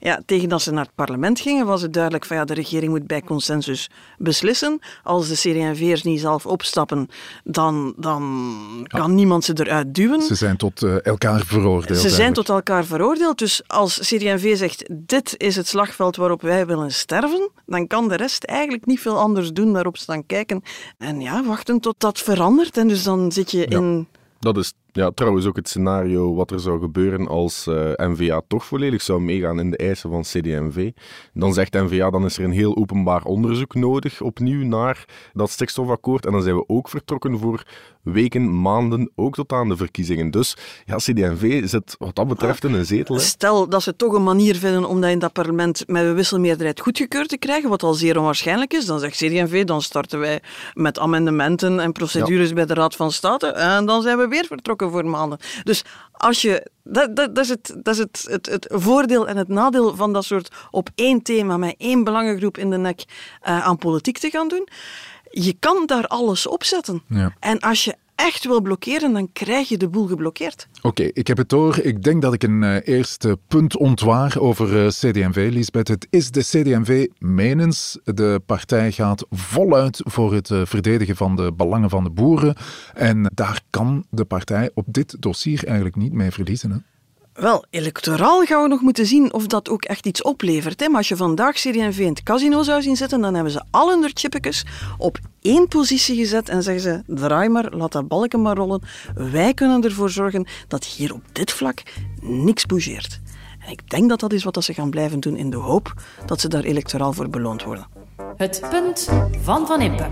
Ja, 0.00 0.22
tegen 0.26 0.48
dat 0.48 0.62
ze 0.62 0.72
naar 0.72 0.84
het 0.84 0.94
parlement 0.94 1.40
gingen, 1.40 1.66
was 1.66 1.82
het 1.82 1.92
duidelijk 1.92 2.24
van 2.24 2.36
ja, 2.36 2.44
de 2.44 2.54
regering 2.54 2.90
moet 2.90 3.06
bij 3.06 3.22
consensus 3.22 3.90
beslissen. 4.18 4.78
Als 5.02 5.28
de 5.28 5.34
CD&V'ers 5.34 6.02
niet 6.02 6.20
zelf 6.20 6.46
opstappen, 6.46 7.08
dan, 7.44 7.94
dan 7.96 8.86
kan 8.86 9.14
niemand 9.14 9.44
ze 9.44 9.52
eruit 9.54 9.94
duwen. 9.94 10.22
Ze 10.22 10.34
zijn 10.34 10.56
tot 10.56 10.82
uh, 10.82 11.06
elkaar 11.06 11.44
veroordeeld. 11.44 11.98
Ze 11.98 12.10
zijn 12.10 12.32
tot 12.32 12.48
elkaar 12.48 12.84
veroordeeld. 12.84 13.38
Dus 13.38 13.62
als 13.66 13.98
CD&V 13.98 14.56
zegt, 14.56 14.84
dit 14.90 15.34
is 15.36 15.56
het 15.56 15.66
slagveld 15.66 16.16
waarop 16.16 16.42
wij 16.42 16.66
willen 16.66 16.92
sterven, 16.98 17.50
dan 17.66 17.86
kan 17.86 18.08
de 18.08 18.16
rest 18.16 18.44
eigenlijk 18.44 18.86
niet 18.86 19.00
veel 19.00 19.18
anders 19.18 19.52
doen, 19.52 19.72
daarop 19.72 19.96
staan 19.96 20.26
kijken. 20.26 20.62
En 20.98 21.20
ja, 21.20 21.44
wachten 21.44 21.80
tot 21.80 21.94
dat 21.98 22.18
verandert. 22.18 22.76
En 22.76 22.88
dus 22.88 23.02
dan 23.02 23.32
zit 23.32 23.50
je 23.50 23.58
ja. 23.58 23.78
in... 23.78 24.08
Dat 24.38 24.56
is 24.56 24.72
ja, 24.98 25.10
trouwens 25.10 25.46
ook 25.46 25.56
het 25.56 25.68
scenario 25.68 26.34
wat 26.34 26.50
er 26.50 26.60
zou 26.60 26.80
gebeuren 26.80 27.28
als 27.28 27.66
uh, 27.66 27.90
NVA 27.96 28.42
toch 28.48 28.64
volledig 28.64 29.02
zou 29.02 29.20
meegaan 29.20 29.60
in 29.60 29.70
de 29.70 29.76
eisen 29.76 30.10
van 30.10 30.22
CD&V. 30.22 30.90
Dan 31.32 31.54
zegt 31.54 31.72
NVA, 31.72 32.10
dan 32.10 32.24
is 32.24 32.38
er 32.38 32.44
een 32.44 32.50
heel 32.50 32.76
openbaar 32.76 33.24
onderzoek 33.24 33.74
nodig 33.74 34.20
opnieuw 34.20 34.64
naar 34.64 35.04
dat 35.32 35.50
stikstofakkoord. 35.50 36.26
En 36.26 36.32
dan 36.32 36.42
zijn 36.42 36.56
we 36.56 36.64
ook 36.66 36.88
vertrokken 36.88 37.38
voor 37.38 37.62
weken, 38.02 38.60
maanden, 38.60 39.10
ook 39.14 39.34
tot 39.34 39.52
aan 39.52 39.68
de 39.68 39.76
verkiezingen. 39.76 40.30
Dus 40.30 40.56
ja, 40.84 40.96
CD&V 40.96 41.68
zit 41.68 41.96
wat 41.98 42.14
dat 42.14 42.28
betreft 42.28 42.64
in 42.64 42.74
een 42.74 42.84
zetel. 42.84 43.14
Hè. 43.14 43.20
Stel 43.20 43.68
dat 43.68 43.82
ze 43.82 43.96
toch 43.96 44.12
een 44.12 44.22
manier 44.22 44.56
vinden 44.56 44.84
om 44.84 45.00
dat 45.00 45.10
in 45.10 45.18
dat 45.18 45.32
parlement 45.32 45.84
met 45.86 46.04
een 46.04 46.14
wisselmeerderheid 46.14 46.80
goedgekeurd 46.80 47.28
te 47.28 47.38
krijgen, 47.38 47.68
wat 47.68 47.82
al 47.82 47.94
zeer 47.94 48.18
onwaarschijnlijk 48.18 48.74
is, 48.74 48.86
dan 48.86 48.98
zegt 48.98 49.16
CD&V, 49.16 49.64
dan 49.64 49.82
starten 49.82 50.18
wij 50.18 50.40
met 50.74 50.98
amendementen 50.98 51.80
en 51.80 51.92
procedures 51.92 52.48
ja. 52.48 52.54
bij 52.54 52.66
de 52.66 52.74
Raad 52.74 52.96
van 52.96 53.12
State 53.12 53.46
en 53.46 53.86
dan 53.86 54.02
zijn 54.02 54.18
we 54.18 54.28
weer 54.28 54.44
vertrokken 54.44 54.87
voor 54.90 55.06
maanden. 55.06 55.38
Dus 55.64 55.84
als 56.12 56.42
je, 56.42 56.70
dat, 56.82 57.16
dat, 57.16 57.34
dat 57.34 57.44
is, 57.44 57.48
het, 57.50 57.76
dat 57.82 57.94
is 57.94 57.98
het, 58.00 58.26
het, 58.28 58.46
het 58.46 58.66
voordeel 58.70 59.28
en 59.28 59.36
het 59.36 59.48
nadeel 59.48 59.96
van 59.96 60.12
dat 60.12 60.24
soort 60.24 60.54
op 60.70 60.88
één 60.94 61.22
thema 61.22 61.56
met 61.56 61.74
één 61.78 62.04
belangengroep 62.04 62.58
in 62.58 62.70
de 62.70 62.78
nek 62.78 63.04
uh, 63.08 63.66
aan 63.66 63.78
politiek 63.78 64.18
te 64.18 64.30
gaan 64.30 64.48
doen. 64.48 64.68
Je 65.30 65.56
kan 65.58 65.86
daar 65.86 66.06
alles 66.06 66.46
op 66.46 66.64
zetten. 66.64 67.02
Ja. 67.08 67.34
En 67.40 67.58
als 67.58 67.84
je 67.84 67.94
echt 68.18 68.44
wil 68.44 68.60
blokkeren, 68.60 69.12
dan 69.12 69.32
krijg 69.32 69.68
je 69.68 69.76
de 69.76 69.88
boel 69.88 70.06
geblokkeerd. 70.06 70.68
Oké, 70.82 71.02
ik 71.02 71.26
heb 71.26 71.36
het 71.36 71.48
door. 71.48 71.78
Ik 71.78 72.02
denk 72.02 72.22
dat 72.22 72.32
ik 72.32 72.42
een 72.42 72.62
uh, 72.62 72.76
eerste 72.84 73.38
punt 73.48 73.76
ontwaar 73.76 74.38
over 74.38 74.84
uh, 74.84 74.86
CD&V, 74.86 75.48
Lisbeth. 75.52 75.88
Het 75.88 76.06
is 76.10 76.30
de 76.30 76.40
CD&V 76.40 77.06
menens. 77.18 77.98
De 78.04 78.40
partij 78.46 78.92
gaat 78.92 79.26
voluit 79.30 80.00
voor 80.04 80.34
het 80.34 80.50
uh, 80.50 80.60
verdedigen 80.64 81.16
van 81.16 81.36
de 81.36 81.52
belangen 81.52 81.90
van 81.90 82.04
de 82.04 82.10
boeren. 82.10 82.54
En 82.94 83.30
daar 83.34 83.60
kan 83.70 84.04
de 84.10 84.24
partij 84.24 84.70
op 84.74 84.84
dit 84.88 85.16
dossier 85.20 85.64
eigenlijk 85.64 85.96
niet 85.96 86.12
mee 86.12 86.30
verliezen. 86.30 86.70
Hè? 86.70 86.76
Wel, 87.38 87.64
electoraal 87.70 88.44
gaan 88.44 88.62
we 88.62 88.68
nog 88.68 88.80
moeten 88.80 89.06
zien 89.06 89.32
of 89.32 89.46
dat 89.46 89.68
ook 89.68 89.84
echt 89.84 90.06
iets 90.06 90.22
oplevert. 90.22 90.80
Hè? 90.80 90.88
Maar 90.88 90.96
als 90.96 91.08
je 91.08 91.16
vandaag 91.16 91.54
CD&V 91.54 91.98
in 91.98 92.08
het 92.08 92.22
casino 92.22 92.62
zou 92.62 92.82
zien 92.82 92.96
zitten, 92.96 93.20
dan 93.20 93.34
hebben 93.34 93.52
ze 93.52 93.62
al 93.70 93.88
hun 93.88 94.10
chippetjes 94.14 94.64
op 94.96 95.18
één 95.42 95.68
positie 95.68 96.16
gezet 96.16 96.48
en 96.48 96.62
zeggen 96.62 96.82
ze, 96.82 97.02
draai 97.06 97.48
maar, 97.48 97.70
laat 97.70 97.92
dat 97.92 98.08
balken 98.08 98.42
maar 98.42 98.56
rollen. 98.56 98.82
Wij 99.14 99.54
kunnen 99.54 99.84
ervoor 99.84 100.10
zorgen 100.10 100.46
dat 100.68 100.84
hier 100.84 101.14
op 101.14 101.22
dit 101.32 101.52
vlak 101.52 101.82
niks 102.20 102.66
bougeert. 102.66 103.20
En 103.58 103.70
ik 103.70 103.90
denk 103.90 104.08
dat 104.08 104.20
dat 104.20 104.32
is 104.32 104.44
wat 104.44 104.64
ze 104.64 104.74
gaan 104.74 104.90
blijven 104.90 105.20
doen 105.20 105.36
in 105.36 105.50
de 105.50 105.56
hoop 105.56 105.92
dat 106.26 106.40
ze 106.40 106.48
daar 106.48 106.64
electoraal 106.64 107.12
voor 107.12 107.30
beloond 107.30 107.62
worden. 107.62 107.86
Het 108.36 108.66
punt 108.70 109.08
van 109.42 109.66
Van 109.66 109.80
Impe. 109.80 110.06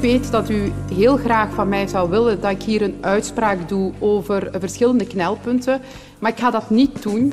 Weet 0.00 0.30
dat 0.30 0.50
u 0.50 0.72
heel 0.94 1.16
graag 1.16 1.54
van 1.54 1.68
mij 1.68 1.86
zou 1.86 2.10
willen 2.10 2.40
dat 2.40 2.50
ik 2.50 2.62
hier 2.62 2.82
een 2.82 2.98
uitspraak 3.00 3.68
doe 3.68 3.92
over 3.98 4.50
verschillende 4.58 5.06
knelpunten, 5.06 5.80
maar 6.18 6.30
ik 6.30 6.38
ga 6.38 6.50
dat 6.50 6.70
niet 6.70 7.02
doen. 7.02 7.32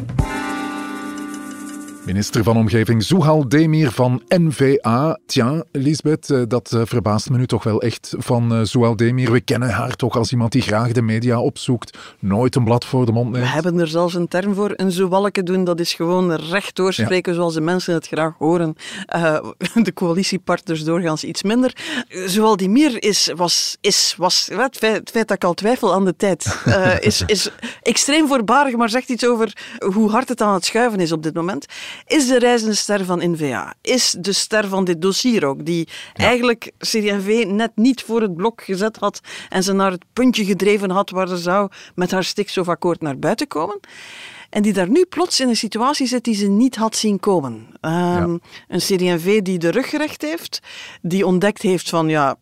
Minister 2.08 2.44
van 2.44 2.58
Omgeving 2.58 3.04
Zuhal 3.04 3.50
Demir 3.50 3.92
van 3.92 4.22
NVA. 4.28 5.20
Tja, 5.26 5.64
Lisbeth, 5.72 6.30
eh, 6.30 6.42
dat 6.48 6.72
eh, 6.72 6.82
verbaast 6.86 7.30
me 7.30 7.38
nu 7.38 7.46
toch 7.46 7.64
wel 7.64 7.82
echt 7.82 8.14
van 8.18 8.66
Zuhal 8.66 8.92
eh, 8.92 8.98
Demir. 8.98 9.32
We 9.32 9.42
kennen 9.42 9.70
haar 9.70 9.96
toch 9.96 10.18
als 10.18 10.32
iemand 10.32 10.52
die 10.52 10.62
graag 10.62 10.92
de 10.92 11.02
media 11.02 11.40
opzoekt, 11.40 11.98
nooit 12.20 12.56
een 12.56 12.64
blad 12.64 12.86
voor 12.86 13.06
de 13.06 13.12
mond 13.12 13.32
neemt. 13.32 13.44
We 13.44 13.52
hebben 13.52 13.80
er 13.80 13.88
zelfs 13.88 14.14
een 14.14 14.28
term 14.28 14.54
voor, 14.54 14.74
een 14.76 14.92
zowalke 14.92 15.44
doen. 15.44 15.64
Dat 15.64 15.80
is 15.80 15.94
gewoon 15.94 16.34
recht 16.34 16.76
doorspreken 16.76 17.32
ja. 17.32 17.38
zoals 17.38 17.54
de 17.54 17.62
mensen 17.62 17.94
het 17.94 18.08
graag 18.08 18.34
horen. 18.38 18.76
Uh, 19.16 19.40
de 19.84 19.94
coalitiepartners 19.94 20.84
doorgaans 20.84 21.24
iets 21.24 21.44
minder. 21.44 21.76
Zuhal 22.08 22.58
Demir 22.58 23.04
is, 23.04 23.32
was, 23.36 23.78
is, 23.82 24.16
was 24.18 24.50
het 24.54 24.78
feit, 24.78 24.96
het 24.96 25.10
feit 25.10 25.28
dat 25.28 25.38
ik 25.38 25.44
al 25.44 25.54
twijfel 25.54 25.94
aan 25.94 26.06
de 26.06 26.16
tijd, 26.16 26.62
uh, 26.68 27.00
is, 27.10 27.24
is 27.26 27.50
extreem 27.82 28.28
voorbarig, 28.28 28.76
maar 28.76 28.90
zegt 28.90 29.10
iets 29.10 29.26
over 29.26 29.58
hoe 29.94 30.10
hard 30.10 30.30
het 30.30 30.42
aan 30.42 30.54
het 30.54 30.66
schuiven 30.66 31.00
is 31.00 31.12
op 31.12 31.24
dit 31.24 31.34
moment 31.34 31.66
is 32.06 32.28
de 32.28 32.40
reizende 32.40 32.76
ster 32.76 33.06
van 33.06 33.32
NVA. 33.32 33.74
Is 33.82 34.16
de 34.20 34.34
ster 34.34 34.68
van 34.68 34.86
dit 34.86 35.02
dossier 35.02 35.46
ook, 35.46 35.66
die 35.66 35.88
ja. 36.14 36.26
eigenlijk 36.26 36.72
CD&V 36.78 37.46
net 37.48 37.72
niet 37.76 38.02
voor 38.02 38.22
het 38.22 38.36
blok 38.36 38.64
gezet 38.64 38.98
had 38.98 39.22
en 39.50 39.64
ze 39.64 39.74
naar 39.74 39.92
het 39.92 40.06
puntje 40.14 40.46
gedreven 40.46 40.90
had 40.90 41.10
waar 41.10 41.28
ze 41.28 41.38
zou 41.38 41.70
met 41.96 42.12
haar 42.12 42.24
stikstofakkoord 42.24 43.02
naar 43.02 43.20
buiten 43.20 43.48
komen. 43.48 43.80
En 44.50 44.62
die 44.62 44.74
daar 44.74 44.90
nu 44.90 45.06
plots 45.06 45.40
in 45.40 45.50
een 45.50 45.56
situatie 45.56 46.08
zit 46.08 46.24
die 46.24 46.36
ze 46.36 46.48
niet 46.48 46.76
had 46.76 46.96
zien 46.96 47.20
komen. 47.20 47.54
Um, 47.82 47.92
ja. 47.92 48.40
Een 48.68 48.80
CD&V 48.80 49.42
die 49.42 49.60
de 49.60 49.70
rug 49.70 49.90
gerecht 49.90 50.22
heeft, 50.22 50.62
die 51.02 51.26
ontdekt 51.26 51.62
heeft 51.62 51.90
van 51.90 52.10
ja, 52.10 52.36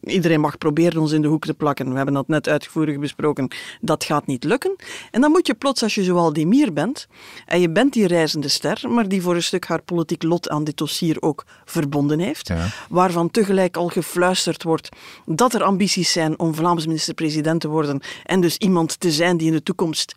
iedereen 0.00 0.40
mag 0.40 0.58
proberen 0.58 1.00
ons 1.00 1.12
in 1.12 1.22
de 1.22 1.28
hoek 1.28 1.44
te 1.44 1.54
plakken. 1.54 1.90
We 1.90 1.96
hebben 1.96 2.14
dat 2.14 2.28
net 2.28 2.48
uitvoerig 2.48 2.98
besproken. 2.98 3.48
Dat 3.80 4.04
gaat 4.04 4.26
niet 4.26 4.44
lukken. 4.44 4.76
En 5.10 5.20
dan 5.20 5.30
moet 5.30 5.46
je 5.46 5.54
plots, 5.54 5.82
als 5.82 5.94
je 5.94 6.04
zoal 6.04 6.32
die 6.32 6.46
Mier 6.46 6.72
bent, 6.72 7.06
en 7.46 7.60
je 7.60 7.70
bent 7.70 7.92
die 7.92 8.06
reizende 8.06 8.48
ster, 8.48 8.80
maar 8.88 9.08
die 9.08 9.22
voor 9.22 9.34
een 9.34 9.42
stuk 9.42 9.66
haar 9.66 9.82
politiek 9.82 10.22
lot 10.22 10.48
aan 10.48 10.64
dit 10.64 10.76
dossier 10.76 11.22
ook 11.22 11.44
verbonden 11.64 12.18
heeft, 12.18 12.48
ja. 12.48 12.66
waarvan 12.88 13.30
tegelijk 13.30 13.76
al 13.76 13.88
gefluisterd 13.88 14.62
wordt 14.62 14.88
dat 15.26 15.54
er 15.54 15.62
ambities 15.62 16.12
zijn 16.12 16.38
om 16.38 16.54
Vlaams 16.54 16.86
minister-president 16.86 17.60
te 17.60 17.68
worden 17.68 18.00
en 18.24 18.40
dus 18.40 18.56
iemand 18.56 19.00
te 19.00 19.10
zijn 19.10 19.36
die 19.36 19.46
in 19.46 19.52
de 19.52 19.62
toekomst 19.62 20.14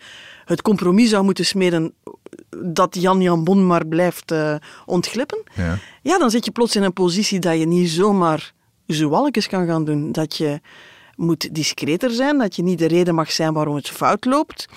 het 0.47 0.61
compromis 0.61 1.09
zou 1.09 1.23
moeten 1.23 1.45
smeden 1.45 1.93
dat 2.65 2.95
Jan 2.99 3.21
Jan 3.21 3.43
Bon 3.43 3.67
maar 3.67 3.85
blijft 3.85 4.31
uh, 4.31 4.55
ontglippen, 4.85 5.43
ja. 5.55 5.77
ja, 6.01 6.17
dan 6.17 6.29
zit 6.29 6.45
je 6.45 6.51
plots 6.51 6.75
in 6.75 6.83
een 6.83 6.93
positie 6.93 7.39
dat 7.39 7.59
je 7.59 7.67
niet 7.67 7.89
zomaar 7.89 8.53
zoalkes 8.85 9.47
kan 9.47 9.67
gaan 9.67 9.85
doen. 9.85 10.11
Dat 10.11 10.37
je 10.37 10.59
moet 11.15 11.55
discreter 11.55 12.11
zijn, 12.11 12.37
dat 12.37 12.55
je 12.55 12.63
niet 12.63 12.79
de 12.79 12.87
reden 12.87 13.15
mag 13.15 13.31
zijn 13.31 13.53
waarom 13.53 13.75
het 13.75 13.89
fout 13.89 14.25
loopt. 14.25 14.67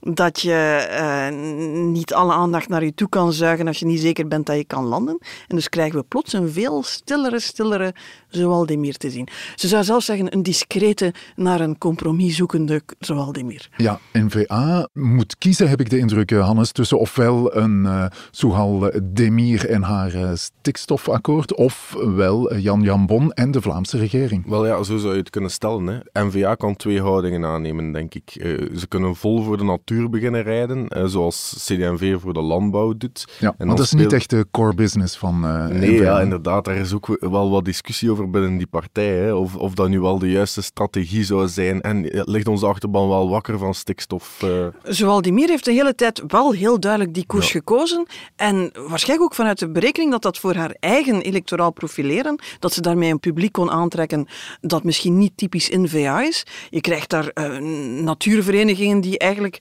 Dat 0.00 0.40
je 0.40 0.88
uh, 0.90 1.86
niet 1.86 2.14
alle 2.14 2.32
aandacht 2.32 2.68
naar 2.68 2.84
je 2.84 2.94
toe 2.94 3.08
kan 3.08 3.32
zuigen 3.32 3.66
als 3.66 3.78
je 3.78 3.86
niet 3.86 4.00
zeker 4.00 4.28
bent 4.28 4.46
dat 4.46 4.56
je 4.56 4.64
kan 4.64 4.84
landen. 4.84 5.18
En 5.48 5.56
dus 5.56 5.68
krijgen 5.68 5.98
we 5.98 6.04
plots 6.08 6.32
een 6.32 6.50
veel 6.50 6.82
stillere, 6.82 7.40
stillere 7.40 7.94
Zoaldemir 8.28 8.96
te 8.96 9.10
zien. 9.10 9.28
Ze 9.54 9.68
zou 9.68 9.84
zelfs 9.84 10.06
zeggen 10.06 10.32
een 10.34 10.42
discrete 10.42 11.14
naar 11.36 11.60
een 11.60 11.78
compromis 11.78 12.36
zoekende 12.36 12.82
Zoaldemir. 12.98 13.68
Ja, 13.76 14.00
NVA 14.12 14.88
moet 14.92 15.38
kiezen, 15.38 15.68
heb 15.68 15.80
ik 15.80 15.90
de 15.90 15.98
indruk, 15.98 16.30
Hannes, 16.30 16.72
tussen 16.72 16.98
ofwel 16.98 17.56
een 17.56 17.84
uh, 17.84 18.04
Souhal 18.30 18.90
Demir 19.02 19.68
en 19.68 19.82
haar 19.82 20.14
uh, 20.14 20.30
stikstofakkoord, 20.34 21.54
ofwel 21.54 22.56
Jan 22.56 22.82
Jan 22.82 23.06
Bon 23.06 23.32
en 23.32 23.50
de 23.50 23.60
Vlaamse 23.60 23.98
regering. 23.98 24.48
Wel 24.48 24.66
ja, 24.66 24.82
zo 24.82 24.96
zou 24.96 25.12
je 25.12 25.18
het 25.18 25.30
kunnen 25.30 25.50
stellen. 25.50 25.86
Hè. 25.86 26.24
NVA 26.24 26.54
kan 26.54 26.76
twee 26.76 27.00
houdingen 27.00 27.44
aannemen, 27.44 27.92
denk 27.92 28.14
ik. 28.14 28.36
Uh, 28.36 28.76
ze 28.76 28.86
kunnen 28.88 29.16
vol 29.16 29.42
voor 29.42 29.56
de 29.56 29.64
natuur 29.64 29.88
beginnen 30.10 30.42
rijden, 30.42 31.10
zoals 31.10 31.54
CD&V 31.56 32.20
voor 32.20 32.32
de 32.32 32.40
landbouw 32.40 32.96
doet. 32.96 33.24
Ja, 33.38 33.54
en 33.58 33.68
dat 33.68 33.78
is 33.78 33.92
niet 33.92 34.12
echt 34.12 34.30
de 34.30 34.46
core 34.50 34.74
business 34.74 35.16
van 35.16 35.40
Nee, 35.40 35.94
NVA. 35.94 36.02
ja, 36.02 36.20
inderdaad. 36.20 36.64
Daar 36.64 36.76
is 36.76 36.92
ook 36.92 37.16
wel 37.20 37.50
wat 37.50 37.64
discussie 37.64 38.10
over 38.10 38.30
binnen 38.30 38.56
die 38.56 38.66
partij. 38.66 39.16
Hè? 39.16 39.32
Of, 39.32 39.56
of 39.56 39.74
dat 39.74 39.88
nu 39.88 40.00
wel 40.00 40.18
de 40.18 40.30
juiste 40.30 40.62
strategie 40.62 41.24
zou 41.24 41.48
zijn. 41.48 41.80
En 41.80 42.08
ligt 42.10 42.48
onze 42.48 42.66
achterban 42.66 43.08
wel 43.08 43.28
wakker 43.28 43.58
van 43.58 43.74
stikstof? 43.74 44.42
Uh... 44.44 44.66
Zowel 44.82 45.22
die 45.22 45.32
Mier 45.32 45.48
heeft 45.48 45.64
de 45.64 45.72
hele 45.72 45.94
tijd 45.94 46.22
wel 46.26 46.52
heel 46.52 46.80
duidelijk 46.80 47.14
die 47.14 47.26
koers 47.26 47.46
ja. 47.46 47.52
gekozen. 47.52 48.06
En 48.36 48.72
waarschijnlijk 48.88 49.30
ook 49.30 49.34
vanuit 49.34 49.58
de 49.58 49.70
berekening 49.70 50.10
dat 50.10 50.22
dat 50.22 50.38
voor 50.38 50.54
haar 50.54 50.76
eigen 50.80 51.20
electoraal 51.20 51.72
profileren, 51.72 52.42
dat 52.58 52.72
ze 52.72 52.80
daarmee 52.80 53.10
een 53.10 53.20
publiek 53.20 53.52
kon 53.52 53.70
aantrekken 53.70 54.26
dat 54.60 54.84
misschien 54.84 55.18
niet 55.18 55.32
typisch 55.34 55.68
NVA 55.68 56.22
is. 56.22 56.46
Je 56.70 56.80
krijgt 56.80 57.10
daar 57.10 57.30
uh, 57.34 57.58
natuurverenigingen 58.02 59.00
die 59.00 59.18
eigenlijk 59.18 59.58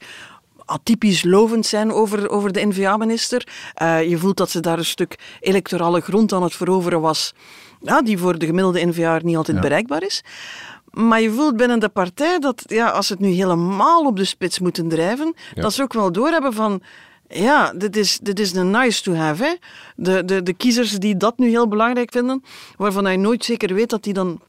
atypisch 0.69 1.23
lovend 1.23 1.65
zijn 1.65 1.91
over, 1.91 2.29
over 2.29 2.51
de 2.51 2.65
NVA-minister. 2.65 3.47
Uh, 3.81 4.09
je 4.09 4.17
voelt 4.17 4.37
dat 4.37 4.49
ze 4.49 4.59
daar 4.59 4.77
een 4.77 4.85
stuk 4.85 5.37
electorale 5.39 6.01
grond 6.01 6.33
aan 6.33 6.43
het 6.43 6.55
veroveren 6.55 7.01
was, 7.01 7.33
ja, 7.81 8.01
die 8.01 8.17
voor 8.17 8.37
de 8.37 8.45
gemiddelde 8.45 8.85
NVA 8.85 9.19
niet 9.23 9.35
altijd 9.35 9.57
ja. 9.57 9.63
bereikbaar 9.63 10.03
is. 10.03 10.23
Maar 10.91 11.21
je 11.21 11.31
voelt 11.31 11.57
binnen 11.57 11.79
de 11.79 11.89
partij 11.89 12.39
dat 12.39 12.63
ja, 12.65 12.89
als 12.89 13.07
ze 13.07 13.13
het 13.13 13.21
nu 13.21 13.29
helemaal 13.29 14.05
op 14.05 14.17
de 14.17 14.25
spits 14.25 14.59
moeten 14.59 14.87
drijven, 14.87 15.33
ja. 15.55 15.61
dat 15.61 15.73
ze 15.73 15.81
ook 15.81 15.93
wel 15.93 16.11
doorhebben 16.11 16.53
van. 16.53 16.81
Ja, 17.31 17.73
dit 17.73 17.95
is, 17.95 18.19
dit 18.21 18.39
is 18.39 18.53
een 18.53 18.71
nice 18.71 19.01
to 19.03 19.13
have. 19.13 19.43
Hè? 19.43 19.55
De, 19.95 20.25
de, 20.25 20.43
de 20.43 20.53
kiezers 20.53 20.91
die 20.91 21.17
dat 21.17 21.37
nu 21.37 21.49
heel 21.49 21.67
belangrijk 21.67 22.11
vinden, 22.11 22.43
waarvan 22.77 23.05
hij 23.05 23.17
nooit 23.17 23.45
zeker 23.45 23.73
weet 23.73 23.89
dat 23.89 24.03
die 24.03 24.13
dan 24.13 24.39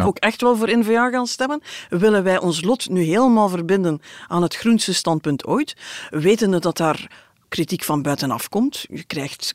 ook 0.00 0.18
echt 0.18 0.40
wel 0.40 0.56
voor 0.56 0.78
N-VA 0.78 1.10
gaan 1.10 1.26
stemmen, 1.26 1.62
willen 1.88 2.22
wij 2.22 2.38
ons 2.38 2.62
lot 2.62 2.88
nu 2.88 3.02
helemaal 3.02 3.48
verbinden 3.48 4.00
aan 4.28 4.42
het 4.42 4.56
groenste 4.56 4.94
standpunt 4.94 5.46
ooit, 5.46 5.76
wetende 6.10 6.58
dat 6.58 6.76
daar 6.76 7.30
kritiek 7.52 7.84
van 7.84 8.02
buitenaf 8.02 8.48
komt. 8.48 8.84
Je 8.88 9.04
krijgt 9.04 9.52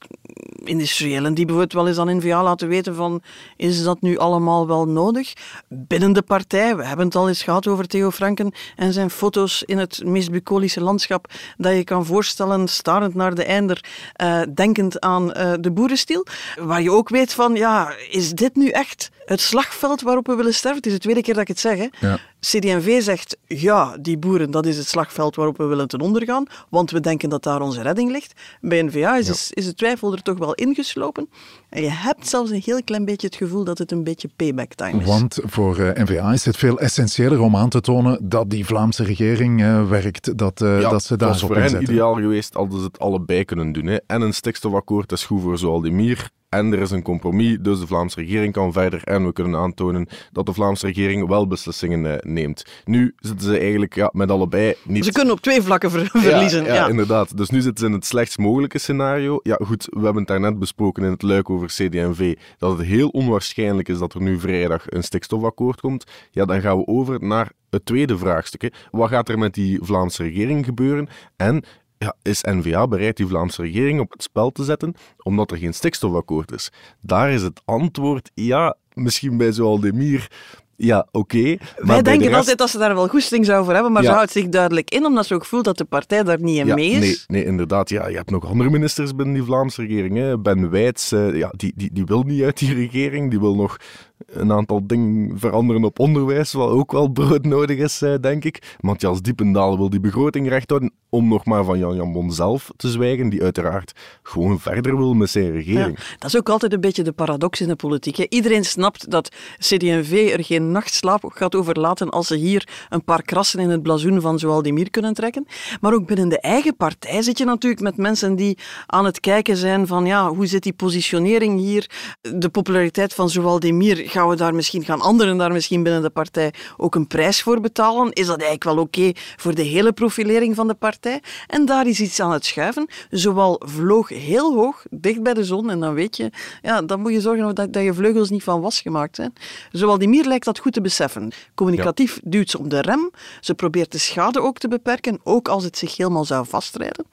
industriëlen 0.64 1.34
die 1.34 1.46
bijvoorbeeld 1.46 1.74
wel 1.74 1.88
eens 1.88 1.98
aan 1.98 2.18
N-VA 2.18 2.44
laten 2.44 2.68
weten 2.68 2.96
van 2.96 3.22
is 3.56 3.84
dat 3.84 4.02
nu 4.02 4.18
allemaal 4.18 4.68
wel 4.68 4.88
nodig? 4.88 5.34
Binnen 5.68 6.14
de 6.14 6.22
partij, 6.22 6.76
we 6.76 6.86
hebben 6.86 7.06
het 7.06 7.16
al 7.16 7.28
eens 7.28 7.44
gehad 7.44 7.68
over 7.68 7.88
Theo 7.88 8.12
Franken 8.12 8.54
en 8.76 8.94
zijn 8.94 9.10
foto's 9.10 9.64
in 9.64 9.78
het 9.78 10.02
meest 10.06 10.32
bucolische 10.32 10.82
landschap 10.82 11.32
dat 11.58 11.76
je 11.76 11.84
kan 11.84 12.06
voorstellen, 12.06 12.68
starend 12.68 13.14
naar 13.14 13.36
de 13.36 13.44
einder, 13.44 13.86
uh, 14.22 14.42
denkend 14.54 15.00
aan 15.00 15.24
uh, 15.38 15.54
de 15.60 15.72
boerenstiel. 15.72 16.26
Waar 16.60 16.82
je 16.82 16.92
ook 16.92 17.10
weet 17.10 17.34
van, 17.34 17.56
ja, 17.56 17.94
is 18.10 18.32
dit 18.32 18.56
nu 18.56 18.70
echt 18.70 19.10
het 19.26 19.42
slagveld 19.42 20.02
waarop 20.02 20.28
we 20.28 20.36
willen 20.36 20.54
sterven? 20.54 20.78
Het 20.78 20.88
is 20.88 20.94
de 20.94 21.00
tweede 21.00 21.22
keer 21.22 21.34
dat 21.34 21.44
ik 21.44 21.48
het 21.48 21.60
zeg. 21.60 21.78
Hè? 21.78 21.88
Ja. 22.00 22.20
CD&V 22.40 23.02
zegt, 23.02 23.38
ja, 23.46 23.98
die 24.02 24.18
boeren, 24.18 24.52
dat 24.52 24.66
is 24.66 24.78
het 24.78 24.88
slagveld 24.88 25.36
waarop 25.36 25.58
we 25.58 25.66
willen 25.66 25.88
ten 25.88 26.00
onder 26.00 26.24
gaan, 26.24 26.46
want 26.70 26.92
we 26.92 27.00
denken 27.00 27.30
dat 27.30 27.44
daar 27.44 27.62
onze 27.62 27.82
redding 27.82 28.12
ligt. 28.12 28.34
Bij 28.62 28.82
N-VA 28.82 29.18
is, 29.18 29.28
ja. 29.28 29.34
is 29.54 29.66
de 29.66 29.74
twijfel 29.74 30.14
er 30.14 30.22
toch 30.22 30.38
wel 30.38 30.54
ingeslopen. 30.54 31.30
En 31.70 31.82
je 31.82 31.90
hebt 31.90 32.28
zelfs 32.28 32.52
een 32.52 32.62
heel 32.66 32.84
klein 32.84 33.06
beetje 33.06 33.28
het 33.28 33.36
gevoel 33.36 33.64
dat 33.64 33.78
het 33.78 33.92
een 33.92 34.04
beetje 34.04 34.30
payback 34.36 34.74
time 34.74 35.02
is. 35.02 35.06
Want 35.06 35.40
voor 35.44 35.80
uh, 35.80 35.90
N-VA 35.94 36.34
is 36.34 36.46
het 36.46 36.58
veel 36.58 36.80
essentiëler 36.80 37.40
om 37.40 37.56
aan 37.56 37.70
te 37.70 37.82
tonen 37.82 38.30
dat 38.30 38.50
die 38.50 38.66
Vlaamse 38.66 39.04
regering 39.04 39.62
uh, 39.62 39.90
werkt, 39.90 40.38
dat, 40.38 40.62
uh, 40.62 40.82
ja, 40.82 40.90
dat 40.90 41.04
ze 41.04 41.18
daar 41.18 41.34
op 41.34 41.40
voor 41.40 41.58
hen 41.58 41.82
ideaal 41.82 42.14
geweest 42.14 42.54
hadden 42.54 42.80
ze 42.80 42.86
het 42.86 43.00
allebei 43.00 43.46
kunnen 43.46 43.72
doen. 43.72 43.86
Hè. 43.86 43.98
En 44.08 44.22
een 44.22 44.34
stikstofakkoord 44.34 45.12
is 45.12 45.26
goed 45.26 45.42
voor 45.42 45.58
Zoaldemir 45.58 46.30
en 46.50 46.74
er 46.74 46.80
is 46.80 46.92
een 46.92 47.02
compromis, 47.02 47.58
dus 47.62 47.80
de 47.80 47.88
Vlaamse 47.88 48.20
regering 48.20 48.54
kan 48.54 48.74
verder 48.74 49.04
en 49.04 49.26
we 49.26 49.34
kunnen 49.34 49.60
aantonen 49.60 50.08
dat 50.32 50.46
de 50.46 50.54
Vlaamse 50.54 50.86
regering 50.86 51.28
wel 51.28 51.48
beslissingen 51.48 52.06
eh, 52.06 52.32
neemt. 52.32 52.66
Nu 52.86 53.14
zitten 53.20 53.48
ze 53.48 53.58
eigenlijk 53.58 53.96
ja, 53.96 54.10
met 54.14 54.32
allebei 54.32 54.76
niet... 54.84 55.06
Ze 55.06 55.12
kunnen 55.12 55.34
op 55.34 55.42
twee 55.42 55.62
vlakken 55.62 55.92
verliezen. 55.92 56.64
Ja, 56.64 56.74
ja, 56.74 56.88
inderdaad. 56.88 57.38
Dus 57.38 57.50
nu 57.50 57.62
zitten 57.62 57.80
ze 57.80 57.86
in 57.86 57.96
het 57.96 58.06
slechtst 58.06 58.38
mogelijke 58.38 58.78
scenario. 58.78 59.40
Ja, 59.44 59.60
goed, 59.66 59.86
we 59.90 60.04
hebben 60.04 60.18
het 60.18 60.28
daarnet 60.28 60.60
besproken 60.60 61.04
in 61.04 61.12
het 61.12 61.22
luik 61.22 61.50
over 61.50 61.68
CD&V, 61.68 62.36
dat 62.58 62.78
het 62.78 62.88
heel 62.88 63.08
onwaarschijnlijk 63.08 63.88
is 63.88 63.98
dat 63.98 64.14
er 64.14 64.22
nu 64.22 64.40
vrijdag 64.40 64.84
een 64.86 65.04
stikstofakkoord 65.04 65.80
komt. 65.80 66.04
Ja, 66.32 66.46
dan 66.46 66.62
gaan 66.62 66.78
we 66.78 66.88
over 66.88 67.24
naar 67.24 67.52
het 67.70 67.86
tweede 67.86 68.18
vraagstuk. 68.18 68.62
Hè. 68.62 68.70
Wat 68.92 69.10
gaat 69.10 69.30
er 69.30 69.38
met 69.38 69.54
die 69.54 69.80
Vlaamse 69.82 70.24
regering 70.24 70.66
gebeuren? 70.66 71.08
En 71.36 71.64
ja, 71.98 72.16
is 72.22 72.42
N-VA 72.42 72.88
bereid 72.88 73.18
die 73.18 73.28
Vlaamse 73.28 73.62
regering 73.62 74.00
op 74.00 74.12
het 74.12 74.24
spel 74.24 74.52
te 74.52 74.64
zetten 74.64 74.94
omdat 75.18 75.52
er 75.52 75.58
geen 75.58 75.74
stikstofakkoord 75.74 76.52
is? 76.52 76.72
Daar 77.02 77.32
is 77.32 77.42
het 77.42 77.62
antwoord 77.66 78.32
ja, 78.34 78.76
misschien 78.94 79.38
bij 79.38 79.52
zoal 79.52 79.80
Demir 79.80 80.30
ja, 80.78 81.08
oké. 81.12 81.58
Wij 81.78 82.02
denken 82.02 82.34
altijd 82.34 82.58
dat 82.58 82.70
ze 82.70 82.78
daar 82.78 82.96
wel 82.96 83.08
goesting 83.08 83.46
zou 83.46 83.64
voor 83.64 83.74
hebben, 83.74 83.92
maar 83.92 84.04
ze 84.04 84.12
houdt 84.12 84.32
zich 84.32 84.50
duidelijk 84.50 84.90
in, 84.90 85.06
omdat 85.06 85.26
ze 85.26 85.34
ook 85.34 85.46
voelt 85.46 85.64
dat 85.64 85.78
de 85.78 85.86
partij 85.86 86.24
daar 86.24 86.42
niet 86.42 86.58
in 86.58 86.76
mee 86.76 86.90
is. 86.90 87.00
Nee, 87.00 87.18
nee, 87.28 87.46
inderdaad. 87.46 87.90
Ja, 87.90 88.08
je 88.08 88.16
hebt 88.16 88.30
nog 88.30 88.46
andere 88.46 88.70
ministers 88.70 89.16
binnen 89.16 89.36
die 89.36 89.44
Vlaamse 89.44 89.82
regering. 89.82 90.18
Hè. 90.18 90.40
Ben 90.40 90.70
Wijts, 90.70 91.14
uh, 91.14 91.38
ja, 91.38 91.54
die, 91.56 91.74
die, 91.76 91.90
die 91.94 92.06
wil 92.06 92.22
niet 92.22 92.44
uit 92.44 92.58
die 92.58 92.74
regering. 92.74 93.30
Die 93.30 93.40
wil 93.40 93.56
nog 93.56 93.78
een 94.26 94.52
aantal 94.52 94.88
dingen 94.88 95.40
veranderen 95.40 95.84
op 95.84 96.00
onderwijs, 96.00 96.54
wat 96.54 96.70
ook 96.70 96.92
wel 96.92 97.08
brood 97.08 97.46
nodig 97.46 97.78
is, 97.78 98.02
eh, 98.02 98.14
denk 98.22 98.44
ik. 98.44 98.76
Matthias 98.80 99.22
Diependaal 99.22 99.78
wil 99.78 99.90
die 99.90 100.00
begroting 100.00 100.50
recht 100.50 100.70
houden, 100.70 100.92
om 101.10 101.28
nog 101.28 101.46
maar 101.46 101.64
van 101.64 101.80
Jan 101.80 101.96
Jambon 101.96 102.32
zelf 102.32 102.72
te 102.76 102.90
zwijgen, 102.90 103.30
die 103.30 103.44
uiteraard 103.44 103.92
gewoon 104.24 104.60
verder 104.60 104.98
wil 104.98 105.14
met 105.14 105.30
zijn 105.30 105.52
regering. 105.52 106.00
dat 106.18 106.30
is 106.30 106.38
ook 106.38 106.50
altijd 106.50 106.74
een 106.74 106.82
beetje 106.82 107.04
de 107.04 107.12
paradox 107.12 107.62
in 107.62 107.68
de 107.68 107.76
politiek. 107.76 108.18
Iedereen 108.18 108.66
snapt 108.66 109.12
dat 109.12 109.36
CD&V 109.58 110.32
er 110.34 110.44
geen 110.44 110.72
nachtslaap 110.72 111.32
gaat 111.34 111.56
overlaten 111.56 112.10
als 112.10 112.28
ze 112.28 112.36
hier 112.36 112.68
een 112.90 113.04
paar 113.04 113.22
krassen 113.22 113.60
in 113.60 113.70
het 113.70 113.82
blazoen 113.82 114.22
van 114.22 114.40
Zoaldemir 114.40 114.90
kunnen 114.90 115.14
trekken. 115.14 115.46
Maar 115.82 115.94
ook 115.94 116.08
binnen 116.08 116.30
de 116.30 116.40
eigen 116.40 116.76
partij 116.76 117.22
zit 117.22 117.38
je 117.38 117.46
natuurlijk 117.46 117.82
met 117.82 117.98
mensen 117.98 118.36
die 118.36 118.58
aan 118.86 119.06
het 119.06 119.20
kijken 119.20 119.58
zijn 119.58 119.88
van 119.88 120.06
ja, 120.06 120.30
hoe 120.30 120.46
zit 120.46 120.64
die 120.64 120.74
positionering 120.74 121.60
hier? 121.60 121.90
De 122.22 122.50
populariteit 122.50 123.14
van 123.14 123.30
Zoaldemir 123.30 124.07
gaan 124.10 124.30
we 124.30 124.36
daar 124.36 124.56
misschien, 124.56 124.84
gaan 124.84 125.02
anderen 125.02 125.38
daar 125.38 125.52
misschien 125.52 125.84
binnen 125.84 126.02
de 126.02 126.10
partij 126.10 126.54
ook 126.78 126.96
een 126.96 127.08
prijs 127.08 127.42
voor 127.42 127.62
betalen? 127.62 128.14
Is 128.14 128.26
dat 128.26 128.42
eigenlijk 128.42 128.64
wel 128.64 128.78
oké 128.78 129.12
voor 129.16 129.56
de 129.56 129.62
hele 129.62 129.94
profilering 129.94 130.56
van 130.56 130.68
de 130.68 130.74
partij? 130.74 131.22
En 131.48 131.66
daar 131.66 131.88
is 131.88 132.00
iets 132.00 132.20
aan 132.20 132.32
het 132.32 132.46
schuiven. 132.46 132.88
Zowel 133.10 133.62
vloog 133.66 134.10
heel 134.10 134.56
hoog, 134.56 134.86
dicht 134.90 135.24
bij 135.24 135.34
de 135.34 135.44
zon, 135.44 135.70
en 135.70 135.80
dan 135.80 135.94
weet 135.94 136.18
je, 136.18 136.32
ja, 136.62 136.82
dan 136.82 137.00
moet 137.00 137.12
je 137.12 137.22
zorgen 137.22 137.56
dat, 137.56 137.74
dat 137.74 137.84
je 137.84 137.94
vleugels 137.94 138.30
niet 138.30 138.44
van 138.44 138.62
was 138.62 138.82
gemaakt 138.82 139.16
zijn. 139.16 139.34
Zowel 139.72 139.98
die 139.98 140.08
Mier 140.08 140.26
lijkt 140.26 140.46
dat 140.46 140.60
goed 140.60 140.74
te 140.74 140.82
beseffen. 140.82 141.32
Communicatief 141.56 142.20
duwt 142.24 142.50
ze 142.50 142.60
op 142.60 142.70
de 142.70 142.82
rem. 142.82 143.12
Ze 143.42 143.54
probeert 143.54 143.92
de 143.92 143.98
schade 143.98 144.42
ook 144.42 144.58
te 144.58 144.68
beperken, 144.68 145.20
ook 145.24 145.48
als 145.48 145.64
het 145.64 145.78
zich 145.78 145.98
helemaal 145.98 146.26
zou 146.26 146.46
vastrijden. 146.46 147.06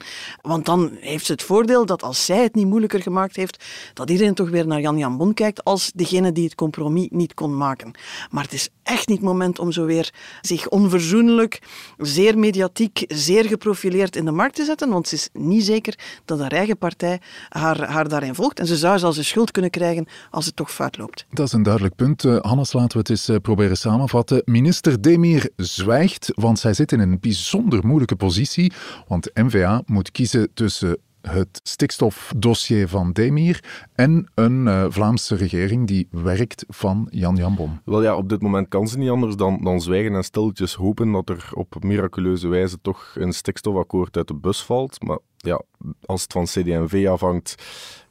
Want 0.42 0.66
dan 0.66 0.90
heeft 1.00 1.26
ze 1.26 1.32
het 1.32 1.42
voordeel 1.42 1.86
dat 1.86 2.02
als 2.02 2.24
zij 2.24 2.42
het 2.42 2.54
niet 2.54 2.66
moeilijker 2.66 3.02
gemaakt 3.02 3.36
heeft, 3.36 3.64
dat 3.94 4.10
iedereen 4.10 4.34
toch 4.34 4.50
weer 4.50 4.66
naar 4.66 4.80
Jan 4.80 4.98
Jan 4.98 5.16
Bon 5.16 5.34
kijkt 5.34 5.64
als 5.64 5.92
degene 5.94 6.32
die 6.32 6.44
het 6.44 6.54
compromis 6.54 6.82
niet 6.92 7.34
kon 7.34 7.56
maken. 7.56 7.90
Maar 8.30 8.42
het 8.42 8.52
is 8.52 8.68
echt 8.82 9.08
niet 9.08 9.14
het 9.14 9.26
moment 9.26 9.58
om 9.58 9.72
zo 9.72 9.84
weer 9.84 10.12
zich 10.40 10.68
onverzoenlijk, 10.68 11.62
zeer 11.98 12.38
mediatiek, 12.38 13.04
zeer 13.08 13.44
geprofileerd 13.44 14.16
in 14.16 14.24
de 14.24 14.30
markt 14.30 14.54
te 14.54 14.64
zetten, 14.64 14.88
want 14.90 15.08
ze 15.08 15.14
is 15.14 15.28
niet 15.32 15.64
zeker 15.64 15.98
dat 16.24 16.38
haar 16.38 16.52
eigen 16.52 16.78
partij 16.78 17.20
haar, 17.48 17.88
haar 17.88 18.08
daarin 18.08 18.34
volgt. 18.34 18.58
En 18.58 18.66
ze 18.66 18.76
zou 18.76 18.98
zelfs 18.98 19.16
de 19.16 19.22
schuld 19.22 19.50
kunnen 19.50 19.70
krijgen 19.70 20.06
als 20.30 20.46
het 20.46 20.56
toch 20.56 20.72
fout 20.72 20.98
loopt. 20.98 21.26
Dat 21.30 21.46
is 21.46 21.52
een 21.52 21.62
duidelijk 21.62 21.94
punt. 21.94 22.24
Uh, 22.24 22.40
Hannes, 22.40 22.72
laten 22.72 22.92
we 22.92 22.98
het 22.98 23.10
eens 23.10 23.28
uh, 23.28 23.36
proberen 23.36 23.76
samenvatten. 23.76 24.42
Minister 24.44 25.02
Demir 25.02 25.50
zwijgt, 25.56 26.32
want 26.34 26.58
zij 26.58 26.74
zit 26.74 26.92
in 26.92 27.00
een 27.00 27.20
bijzonder 27.20 27.86
moeilijke 27.86 28.16
positie, 28.16 28.72
want 29.08 29.30
MVA 29.34 29.82
moet 29.86 30.10
kiezen 30.10 30.48
tussen 30.54 30.98
het 31.28 31.60
stikstofdossier 31.62 32.88
van 32.88 33.12
Demir 33.12 33.64
en 33.92 34.30
een 34.34 34.66
uh, 34.66 34.86
Vlaamse 34.88 35.34
regering 35.34 35.86
die 35.86 36.08
werkt 36.10 36.64
van 36.68 37.08
Jan 37.10 37.36
Jambon. 37.36 37.80
Wel 37.84 38.02
ja, 38.02 38.16
op 38.16 38.28
dit 38.28 38.42
moment 38.42 38.68
kan 38.68 38.88
ze 38.88 38.98
niet 38.98 39.10
anders 39.10 39.37
dan, 39.37 39.60
dan 39.62 39.80
zwijgen 39.80 40.14
en 40.14 40.24
stilletjes 40.24 40.74
hopen 40.74 41.12
dat 41.12 41.28
er 41.28 41.48
op 41.52 41.76
miraculeuze 41.80 42.48
wijze 42.48 42.78
toch 42.82 43.14
een 43.18 43.32
stikstofakkoord 43.32 44.16
uit 44.16 44.28
de 44.28 44.34
bus 44.34 44.62
valt. 44.62 45.02
Maar 45.02 45.18
ja, 45.44 45.62
als 46.07 46.22
het 46.22 46.33
van 46.33 46.44
CD&V 46.44 47.07
afhangt, 47.09 47.54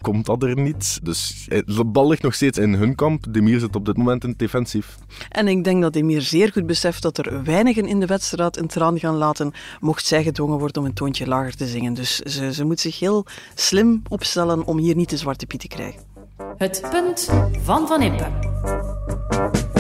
komt 0.01 0.25
dat 0.25 0.43
er 0.43 0.55
niet. 0.59 0.99
Dus 1.03 1.45
eh, 1.49 1.61
de 1.65 1.85
bal 1.85 2.07
ligt 2.07 2.21
nog 2.21 2.33
steeds 2.33 2.57
in 2.57 2.73
hun 2.73 2.95
kamp. 2.95 3.25
Demir 3.29 3.59
zit 3.59 3.75
op 3.75 3.85
dit 3.85 3.97
moment 3.97 4.23
in 4.23 4.33
defensief. 4.37 4.97
En 5.29 5.47
ik 5.47 5.63
denk 5.63 5.81
dat 5.81 5.93
Demir 5.93 6.21
zeer 6.21 6.51
goed 6.51 6.65
beseft 6.65 7.01
dat 7.01 7.17
er 7.17 7.43
weinigen 7.43 7.87
in 7.87 7.99
de 7.99 8.05
wedstrijd 8.05 8.57
een 8.57 8.67
traan 8.67 8.99
gaan 8.99 9.15
laten, 9.15 9.53
mocht 9.79 10.05
zij 10.05 10.23
gedwongen 10.23 10.59
worden 10.59 10.81
om 10.81 10.87
een 10.87 10.93
toontje 10.93 11.27
lager 11.27 11.55
te 11.55 11.67
zingen. 11.67 11.93
Dus 11.93 12.19
ze, 12.19 12.53
ze 12.53 12.63
moet 12.63 12.79
zich 12.79 12.99
heel 12.99 13.25
slim 13.55 14.01
opstellen 14.07 14.65
om 14.65 14.77
hier 14.77 14.95
niet 14.95 15.09
de 15.09 15.17
zwarte 15.17 15.45
piet 15.45 15.59
te 15.59 15.67
krijgen. 15.67 16.01
Het 16.57 16.87
punt 16.91 17.29
van 17.63 17.87
Van 17.87 18.01
Impe. 18.01 19.71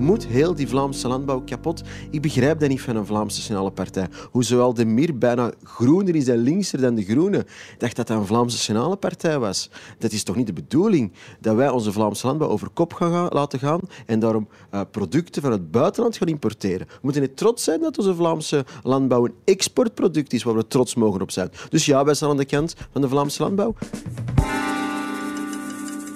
Moet 0.00 0.26
heel 0.26 0.54
die 0.54 0.68
Vlaamse 0.68 1.08
landbouw 1.08 1.40
kapot. 1.40 1.82
Ik 2.10 2.22
begrijp 2.22 2.60
dat 2.60 2.68
niet 2.68 2.80
van 2.80 2.96
een 2.96 3.06
Vlaamse 3.06 3.36
nationale 3.38 3.70
partij. 3.70 4.06
Hoe 4.30 4.44
zowel 4.44 4.74
de 4.74 4.84
Mir 4.84 5.18
bijna 5.18 5.52
groener 5.62 6.16
is 6.16 6.28
en 6.28 6.36
linkser 6.36 6.80
dan 6.80 6.94
de 6.94 7.04
Groenen. 7.04 7.44
Dacht 7.78 7.96
dat 7.96 8.06
dat 8.06 8.18
een 8.18 8.26
Vlaamse 8.26 8.56
nationale 8.56 8.96
partij 8.96 9.38
was. 9.38 9.70
Dat 9.98 10.12
is 10.12 10.22
toch 10.22 10.36
niet 10.36 10.46
de 10.46 10.52
bedoeling 10.52 11.12
dat 11.40 11.56
wij 11.56 11.68
onze 11.68 11.92
Vlaamse 11.92 12.26
landbouw 12.26 12.48
over 12.48 12.68
kop 12.68 12.92
gaan 12.92 13.28
laten 13.30 13.58
gaan 13.58 13.80
en 14.06 14.20
daarom 14.20 14.48
uh, 14.74 14.80
producten 14.90 15.42
van 15.42 15.52
het 15.52 15.70
buitenland 15.70 16.16
gaan 16.16 16.28
importeren. 16.28 16.86
We 16.86 16.98
moeten 17.00 17.22
niet 17.22 17.36
trots 17.36 17.64
zijn 17.64 17.80
dat 17.80 17.98
onze 17.98 18.14
Vlaamse 18.14 18.64
landbouw 18.82 19.24
een 19.24 19.34
exportproduct 19.44 20.32
is 20.32 20.42
waar 20.42 20.56
we 20.56 20.66
trots 20.66 20.94
mogen 20.94 21.20
op 21.20 21.30
zijn. 21.30 21.50
Dus 21.68 21.86
ja, 21.86 22.04
wij 22.04 22.14
staan 22.14 22.30
aan 22.30 22.36
de 22.36 22.44
kant 22.44 22.74
van 22.92 23.00
de 23.00 23.08
Vlaamse 23.08 23.42
landbouw. 23.42 23.74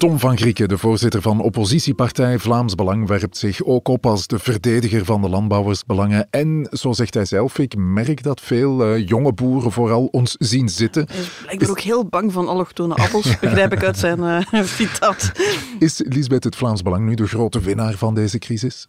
Tom 0.05 0.19
van 0.19 0.37
Grieken, 0.37 0.69
de 0.69 0.79
voorzitter 0.79 1.23
van 1.23 1.41
oppositiepartij 1.41 2.39
Vlaams 2.39 2.75
Belang, 2.75 3.07
werpt 3.07 3.37
zich 3.37 3.65
ook 3.65 3.89
op 3.89 4.07
als 4.07 4.27
de 4.27 4.39
verdediger 4.39 5.05
van 5.05 5.23
de 5.23 5.29
landbouwersbelangen. 5.29 6.27
En, 6.31 6.69
zo 6.73 6.93
zegt 6.93 7.15
hij 7.15 7.25
zelf, 7.25 7.59
ik 7.59 7.77
merk 7.77 8.23
dat 8.23 8.41
veel 8.41 8.95
uh, 8.95 9.09
jonge 9.09 9.33
boeren 9.33 9.73
vooral 9.73 10.09
ons 10.11 10.37
zien 10.39 10.69
zitten. 10.69 11.07
Ik 11.49 11.59
ben 11.59 11.71
ook 11.71 11.81
heel 11.81 12.07
bang 12.07 12.33
van 12.33 12.49
allochtone 12.49 12.95
appels, 12.95 13.39
begrijp 13.41 13.73
ik 13.73 13.85
uit 13.85 13.99
zijn 13.99 14.19
uh, 14.19 14.65
citaat. 14.79 15.33
Is 15.79 16.03
Lisbeth 16.09 16.45
het 16.45 16.57
Vlaams 16.57 16.83
Belang 16.83 17.05
nu 17.05 17.15
de 17.15 17.27
grote 17.27 17.61
winnaar 17.61 17.95
van 17.95 18.15
deze 18.15 18.39
crisis? 18.39 18.89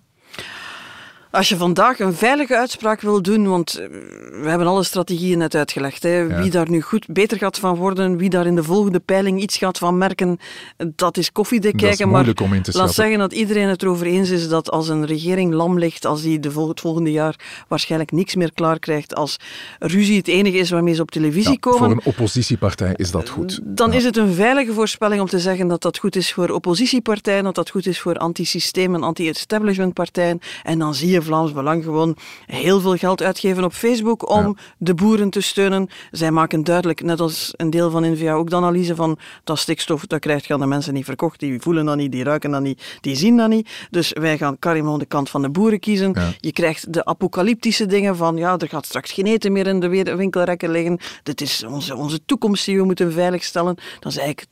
Als 1.36 1.50
je 1.50 1.58
vandaag 1.58 2.00
een 2.00 2.13
veilige 2.13 2.58
uitspraak 2.58 3.02
wil 3.02 3.21
doen, 3.21 3.48
want 3.48 3.76
eh, 3.76 3.88
we 4.41 4.50
hebben 4.50 4.67
alle 4.67 4.84
strategieën 4.84 5.38
net 5.38 5.56
uitgelegd, 5.56 6.04
hè, 6.04 6.41
wie 6.41 6.52
daar 6.52 6.69
nu 6.69 6.82
goed 6.82 7.08
beter 7.08 7.38
gaat 7.38 7.60
van 7.60 7.76
worden, 7.76 8.17
wie 8.17 8.30
daar 8.30 8.45
in 8.45 8.56
de 8.56 8.63
volgende 8.63 9.00
peiling 9.00 9.41
iets 9.41 9.58
gaat 9.58 9.78
van 9.78 9.98
merken, 9.98 10.39
dat 10.95 11.17
is 11.17 11.32
koffiedik 11.32 11.78
kijken. 11.78 12.10
maar 12.10 12.34
laat 12.71 12.93
zeggen 12.93 13.19
dat 13.19 13.34
iedereen 13.34 13.67
het 13.67 13.82
erover 13.82 14.06
eens 14.06 14.30
is 14.30 14.50
dat 14.50 14.71
als 14.71 14.89
een 14.89 15.06
regering 15.06 15.54
lam 15.54 15.80
ligt, 15.80 16.06
als 16.06 16.21
die 16.21 16.39
de 16.39 16.63
het 16.67 16.80
volgende 16.80 17.12
jaar 17.12 17.36
waarschijnlijk 17.67 18.12
niks 18.12 18.36
meer 18.36 18.54
klaar 18.54 18.80
krijgt, 18.80 19.15
als 19.15 19.38
ruzie 19.80 20.17
het 20.17 20.28
enige 20.28 20.58
is 20.58 20.69
waarmee 20.69 20.93
ze 20.93 21.02
op 21.02 21.12
televisie 21.12 21.52
ja, 21.52 21.58
komen. 21.60 21.80
Voor 21.80 21.91
een 21.91 22.02
oppositiepartij 22.04 22.93
is 22.95 23.12
dat 23.12 23.30
goed. 23.30 23.60
Dan 23.63 23.93
is 23.93 24.04
het 24.04 24.17
een 24.17 24.34
veilige 24.34 24.74
voorspelling 24.74 25.21
om 25.21 25.28
te 25.28 25.39
zeggen 25.39 25.67
dat 25.67 25.82
dat 25.82 25.98
goed 25.98 26.15
is 26.15 26.34
voor 26.34 26.50
oppositiepartijen, 26.50 27.43
dat 27.43 27.56
dat 27.56 27.69
goed 27.69 27.86
is 27.86 28.00
voor 28.00 28.17
anti-systeem 28.17 28.95
en 28.95 29.04
anti-establishment 29.04 29.93
partijen. 29.93 30.39
En 30.63 30.80
dan 30.80 30.95
zie 30.95 31.10
je 31.10 31.24
Vlaams 31.26 31.52
Belang 31.52 31.84
gewoon 31.84 32.16
heel 32.46 32.80
veel 32.80 32.96
geld 32.96 33.22
uitgeven 33.22 33.64
op 33.64 33.74
Facebook 33.74 34.30
om 34.30 34.58
de 34.78 34.94
boeren 34.94 35.30
te 35.30 35.42
steunen. 35.42 35.90
Zij 36.12 36.32
maken 36.32 36.64
duidelijk, 36.64 37.04
net 37.04 37.20
als 37.20 37.54
een 37.56 37.70
deel 37.70 37.90
van 37.90 38.12
NVA, 38.12 38.34
ook 38.34 38.50
de 38.50 38.56
analyse 38.56 38.96
van 38.96 39.18
dat 39.44 39.60
stikstof, 39.60 40.06
dat 40.06 40.20
krijgt 40.20 40.46
gaan 40.46 40.60
de 40.60 40.66
mensen 40.66 40.94
niet 40.94 41.06
verkocht. 41.06 41.40
Die 41.40 41.62
voelen 41.62 41.86
dat 41.86 41.96
niet, 41.96 42.12
die 42.12 42.24
ruiken 42.24 42.52
dat 42.52 42.62
niet, 42.62 42.98
die 43.02 43.16
zien 43.16 43.38
dat 43.38 43.50
niet. 43.50 43.70
Dus 43.90 44.12
wij 44.14 44.38
gaan 44.38 44.60
Karim 44.60 44.88
aan 44.88 45.00
de 45.00 45.06
kant 45.06 45.30
van 45.30 45.42
de 45.42 45.50
boeren 45.50 45.80
kiezen. 45.80 46.16
Je 46.40 46.52
krijgt 46.52 46.94
de 46.94 47.06
apocalyptische 47.06 47.86
dingen 47.86 48.16
van, 48.16 48.38
ja, 48.38 48.58
er 48.58 48.70
gaat 48.70 48.86
straks 48.86 49.12
geen 49.12 49.26
eten 49.26 49.52
meer 49.52 49.68
in 49.68 49.80
de 49.80 50.16
winkelrekken 50.16 50.72
liggen. 50.72 51.00
Dit 51.24 51.42
is 51.42 51.64
onze, 51.64 51.96
onze 51.96 52.26
toekomst 52.26 52.66
die 52.66 52.78
we 52.78 52.84
moeten 52.84 53.12
veiligstellen. 53.12 53.76
Dat 54.00 54.12
is 54.12 54.18
eigenlijk 54.18 54.48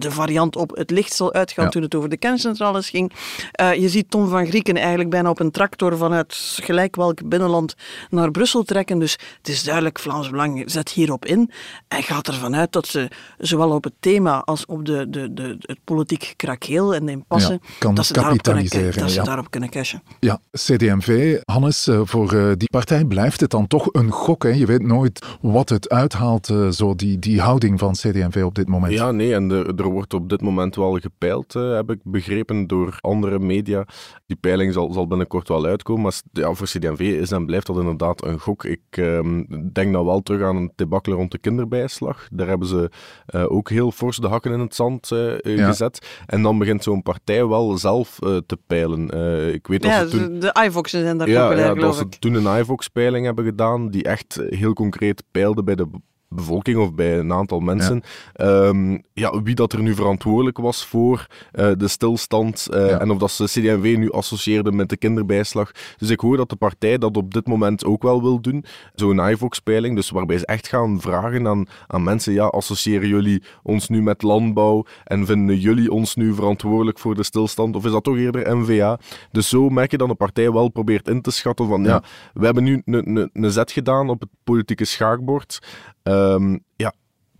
de 0.00 0.10
variant 0.10 0.56
op 0.56 0.76
het 0.76 0.90
licht 0.90 1.12
zal 1.12 1.32
uitgaan 1.32 1.70
toen 1.70 1.82
het 1.82 1.94
over 1.94 2.08
de 2.08 2.16
kerncentrales 2.16 2.90
ging. 2.90 3.12
Uh, 3.60 3.74
je 3.74 3.88
ziet 3.88 4.10
Tom 4.10 4.28
van 4.28 4.46
Grieken 4.46 4.76
eigenlijk 4.76 5.10
bijna 5.10 5.30
op 5.30 5.40
een 5.40 5.50
tractor 5.50 5.95
vanuit 5.96 6.58
gelijk 6.62 6.96
welk 6.96 7.28
binnenland 7.28 7.74
naar 8.10 8.30
Brussel 8.30 8.62
trekken. 8.62 8.98
Dus 8.98 9.12
het 9.38 9.48
is 9.48 9.62
duidelijk, 9.62 9.98
Vlaams 9.98 10.30
Belang 10.30 10.62
zet 10.66 10.88
hierop 10.88 11.24
in 11.24 11.50
en 11.88 12.02
gaat 12.02 12.28
ervan 12.28 12.56
uit 12.56 12.72
dat 12.72 12.86
ze 12.86 13.08
zowel 13.38 13.70
op 13.70 13.84
het 13.84 13.94
thema 14.00 14.42
als 14.44 14.66
op 14.66 14.84
de, 14.84 15.10
de, 15.10 15.32
de, 15.34 15.56
het 15.60 15.78
politiek 15.84 16.34
krakeel 16.36 16.94
en 16.94 17.06
de 17.06 17.12
impasse, 17.12 17.52
Ja, 17.52 17.68
kan 17.78 17.94
dat, 17.94 18.06
ze 18.06 18.12
daarop 18.12 18.42
kunnen, 18.42 18.62
kapitaliseren, 18.62 19.00
dat 19.00 19.10
ze 19.10 19.18
ja. 19.18 19.24
daarop 19.24 19.50
kunnen 19.50 19.70
cashen. 19.70 20.02
Ja, 20.20 20.40
CD&V, 20.52 21.38
Hannes, 21.44 21.86
eh, 21.86 22.00
voor 22.04 22.32
eh, 22.32 22.52
die 22.56 22.70
partij 22.70 23.04
blijft 23.04 23.40
het 23.40 23.50
dan 23.50 23.66
toch 23.66 23.88
een 23.92 24.10
gok. 24.10 24.42
Hè? 24.42 24.48
Je 24.48 24.66
weet 24.66 24.82
nooit 24.82 25.26
wat 25.40 25.68
het 25.68 25.88
uithaalt, 25.88 26.48
eh, 26.48 26.68
zo 26.68 26.94
die, 26.94 27.18
die 27.18 27.40
houding 27.40 27.78
van 27.78 27.92
CD&V 27.92 28.42
op 28.44 28.54
dit 28.54 28.68
moment. 28.68 28.92
Ja, 28.92 29.10
nee, 29.10 29.34
en 29.34 29.50
er, 29.50 29.74
er 29.74 29.88
wordt 29.88 30.14
op 30.14 30.28
dit 30.28 30.40
moment 30.40 30.76
wel 30.76 30.98
gepeild, 30.98 31.54
eh, 31.54 31.74
heb 31.74 31.90
ik 31.90 31.98
begrepen, 32.02 32.66
door 32.66 32.98
andere 33.00 33.38
media. 33.38 33.86
Die 34.26 34.36
peiling 34.36 34.72
zal, 34.72 34.92
zal 34.92 35.06
binnenkort 35.06 35.48
wel 35.48 35.64
uitkomen, 35.64 35.85
maar 35.94 36.20
ja, 36.32 36.52
voor 36.54 36.66
CD&V 36.66 37.00
is 37.00 37.30
en 37.30 37.46
blijft 37.46 37.66
dat 37.66 37.76
inderdaad 37.78 38.24
een 38.24 38.38
gok. 38.40 38.64
Ik 38.64 38.80
ehm, 38.90 39.44
denk 39.72 39.92
dan 39.92 40.04
wel 40.04 40.20
terug 40.22 40.42
aan 40.42 40.56
een 40.56 40.72
debacle 40.76 41.14
rond 41.14 41.30
de 41.30 41.38
kinderbijslag. 41.38 42.28
Daar 42.32 42.46
hebben 42.48 42.68
ze 42.68 42.90
eh, 43.26 43.44
ook 43.52 43.70
heel 43.70 43.90
fors 43.90 44.16
de 44.16 44.26
hakken 44.28 44.52
in 44.52 44.60
het 44.60 44.74
zand 44.74 45.10
eh, 45.12 45.32
eh, 45.44 45.56
Ja. 45.56 45.66
gezet. 45.66 46.06
En 46.26 46.42
dan 46.42 46.58
begint 46.58 46.82
zo'n 46.82 47.02
partij 47.02 47.46
wel 47.46 47.78
zelf 47.78 48.22
eh, 48.22 48.36
te 48.46 48.58
peilen. 48.66 49.10
Eh, 49.10 49.52
ik 49.52 49.66
weet 49.66 49.82
dat 49.82 49.90
Ja, 49.90 50.06
ze 50.06 50.08
toen... 50.18 50.32
de, 50.32 50.38
de 50.38 50.64
iVoxen 50.66 51.00
zijn 51.02 51.18
daar 51.18 51.28
Ja, 51.28 51.42
populair, 51.42 51.74
ja 51.74 51.80
dat 51.80 51.96
ze 51.96 52.08
toen 52.08 52.34
een 52.34 52.60
iVox-peiling 52.60 53.24
hebben 53.26 53.44
gedaan, 53.44 53.90
die 53.90 54.02
echt 54.04 54.40
heel 54.48 54.72
concreet 54.72 55.22
peilde 55.30 55.62
bij 55.64 55.74
de 55.74 55.86
bevolking 56.28 56.78
of 56.78 56.94
bij 56.94 57.18
een 57.18 57.32
aantal 57.32 57.60
mensen. 57.60 58.02
Ja. 58.34 58.72
ja, 59.12 59.42
wie 59.42 59.54
dat 59.54 59.72
er 59.72 59.82
nu 59.82 59.94
verantwoordelijk 59.94 60.58
was 60.58 60.86
voor 60.86 61.26
eh, 61.52 61.70
de 61.76 61.88
stilstand 61.88 62.66
eh, 62.70 62.88
Ja. 62.88 63.00
en 63.00 63.10
of 63.10 63.18
dat 63.18 63.30
ze 63.30 63.44
CD&V 63.44 63.94
nu 63.98 64.10
associeerde 64.10 64.72
met 64.72 64.88
de 64.88 64.96
kinderbijslag. 64.96 65.70
Dus 65.96 66.10
ik 66.10 66.20
hoor 66.20 66.36
dat 66.36 66.48
de 66.48 66.56
partij 66.56 66.98
dat 66.98 67.16
op 67.16 67.34
dit 67.34 67.46
moment 67.46 67.84
ook 67.84 68.02
wel 68.02 68.22
wil 68.22 68.40
doen. 68.40 68.64
Zo'n 68.94 69.18
iVox-peiling, 69.30 69.96
dus 69.96 70.10
waarbij 70.10 70.38
ze 70.38 70.46
echt 70.46 70.68
gaan 70.68 71.00
vragen 71.00 71.46
aan, 71.46 71.66
aan 71.86 72.02
mensen, 72.02 72.32
ja, 72.32 72.44
associëren 72.46 73.08
jullie 73.08 73.42
ons 73.62 73.88
nu 73.88 74.02
met 74.02 74.22
landbouw 74.22 74.84
en 75.04 75.26
vinden 75.26 75.58
jullie 75.58 75.90
ons 75.90 76.14
nu 76.14 76.34
verantwoordelijk 76.34 76.98
voor 76.98 77.14
de 77.14 77.22
stilstand? 77.22 77.76
Of 77.76 77.84
is 77.84 77.90
dat 77.92 78.04
toch 78.04 78.16
eerder 78.16 78.56
NVA? 78.56 78.98
Dus 79.30 79.48
zo 79.48 79.68
merk 79.68 79.90
je 79.90 79.96
dat 79.98 80.08
de 80.08 80.14
partij 80.14 80.52
wel 80.52 80.68
probeert 80.68 81.08
in 81.08 81.20
te 81.20 81.30
schatten 81.30 81.68
van, 81.68 81.82
ja, 81.82 81.88
Ja. 81.88 82.02
we 82.34 82.44
hebben 82.44 82.64
nu 82.64 82.82
een 82.84 83.50
zet 83.50 83.70
gedaan 83.72 84.08
op 84.08 84.20
het 84.20 84.28
politieke 84.44 84.84
schaakbord. 84.84 85.58
Ehm, 86.06 86.56
ja, 86.76 86.92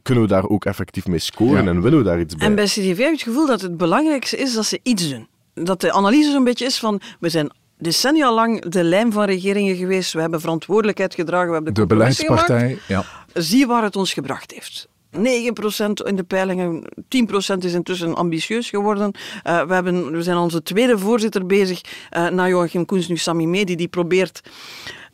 kunnen 0.02 0.22
we 0.24 0.28
daar 0.30 0.48
ook 0.48 0.64
effectief 0.64 1.06
mee 1.06 1.18
scoren 1.18 1.64
Ja. 1.64 1.70
en 1.70 1.82
willen 1.82 1.98
we 1.98 2.04
daar 2.04 2.20
iets 2.20 2.34
bij? 2.36 2.46
En 2.46 2.54
bij 2.54 2.64
CDV 2.64 2.86
heb 2.86 2.96
je 2.98 3.04
het 3.04 3.22
gevoel 3.22 3.46
dat 3.46 3.60
het 3.60 3.76
belangrijkste 3.76 4.36
is 4.36 4.54
dat 4.54 4.64
ze 4.66 4.80
iets 4.82 5.10
doen. 5.10 5.28
Dat 5.54 5.80
de 5.80 5.92
analyse 5.92 6.30
zo'n 6.30 6.44
beetje 6.44 6.64
is 6.64 6.78
van, 6.78 7.00
we 7.20 7.28
zijn 7.28 7.50
decennia 7.78 8.32
lang 8.32 8.62
de 8.68 8.84
lijm 8.84 9.12
van 9.12 9.24
regeringen 9.24 9.76
geweest, 9.76 10.12
we 10.12 10.20
hebben 10.20 10.40
verantwoordelijkheid 10.40 11.14
gedragen, 11.14 11.48
we 11.48 11.54
hebben 11.54 11.74
de, 11.74 11.86
De 11.86 11.94
gemaakt. 11.94 12.16
beleidspartij, 12.16 12.78
ja. 12.88 13.04
Zie 13.34 13.66
waar 13.66 13.82
het 13.82 13.96
ons 13.96 14.12
gebracht 14.12 14.50
heeft. 14.52 14.88
9% 15.16 15.18
in 16.04 16.16
de 16.16 16.22
peilingen, 16.26 16.82
10% 17.08 17.64
is 17.64 17.72
intussen 17.72 18.14
ambitieus 18.14 18.70
geworden. 18.70 19.10
Eh, 19.42 19.62
we, 19.62 19.74
hebben, 19.74 20.12
we 20.12 20.22
zijn 20.22 20.36
onze 20.36 20.62
tweede 20.62 20.98
voorzitter 20.98 21.46
bezig, 21.46 21.80
eh 22.10 22.28
na 22.28 22.48
Joachim 22.48 22.84
Koens, 22.84 23.08
nu 23.08 23.16
Sami 23.16 23.46
Medi, 23.46 23.76
die 23.76 23.88
probeert 23.88 24.40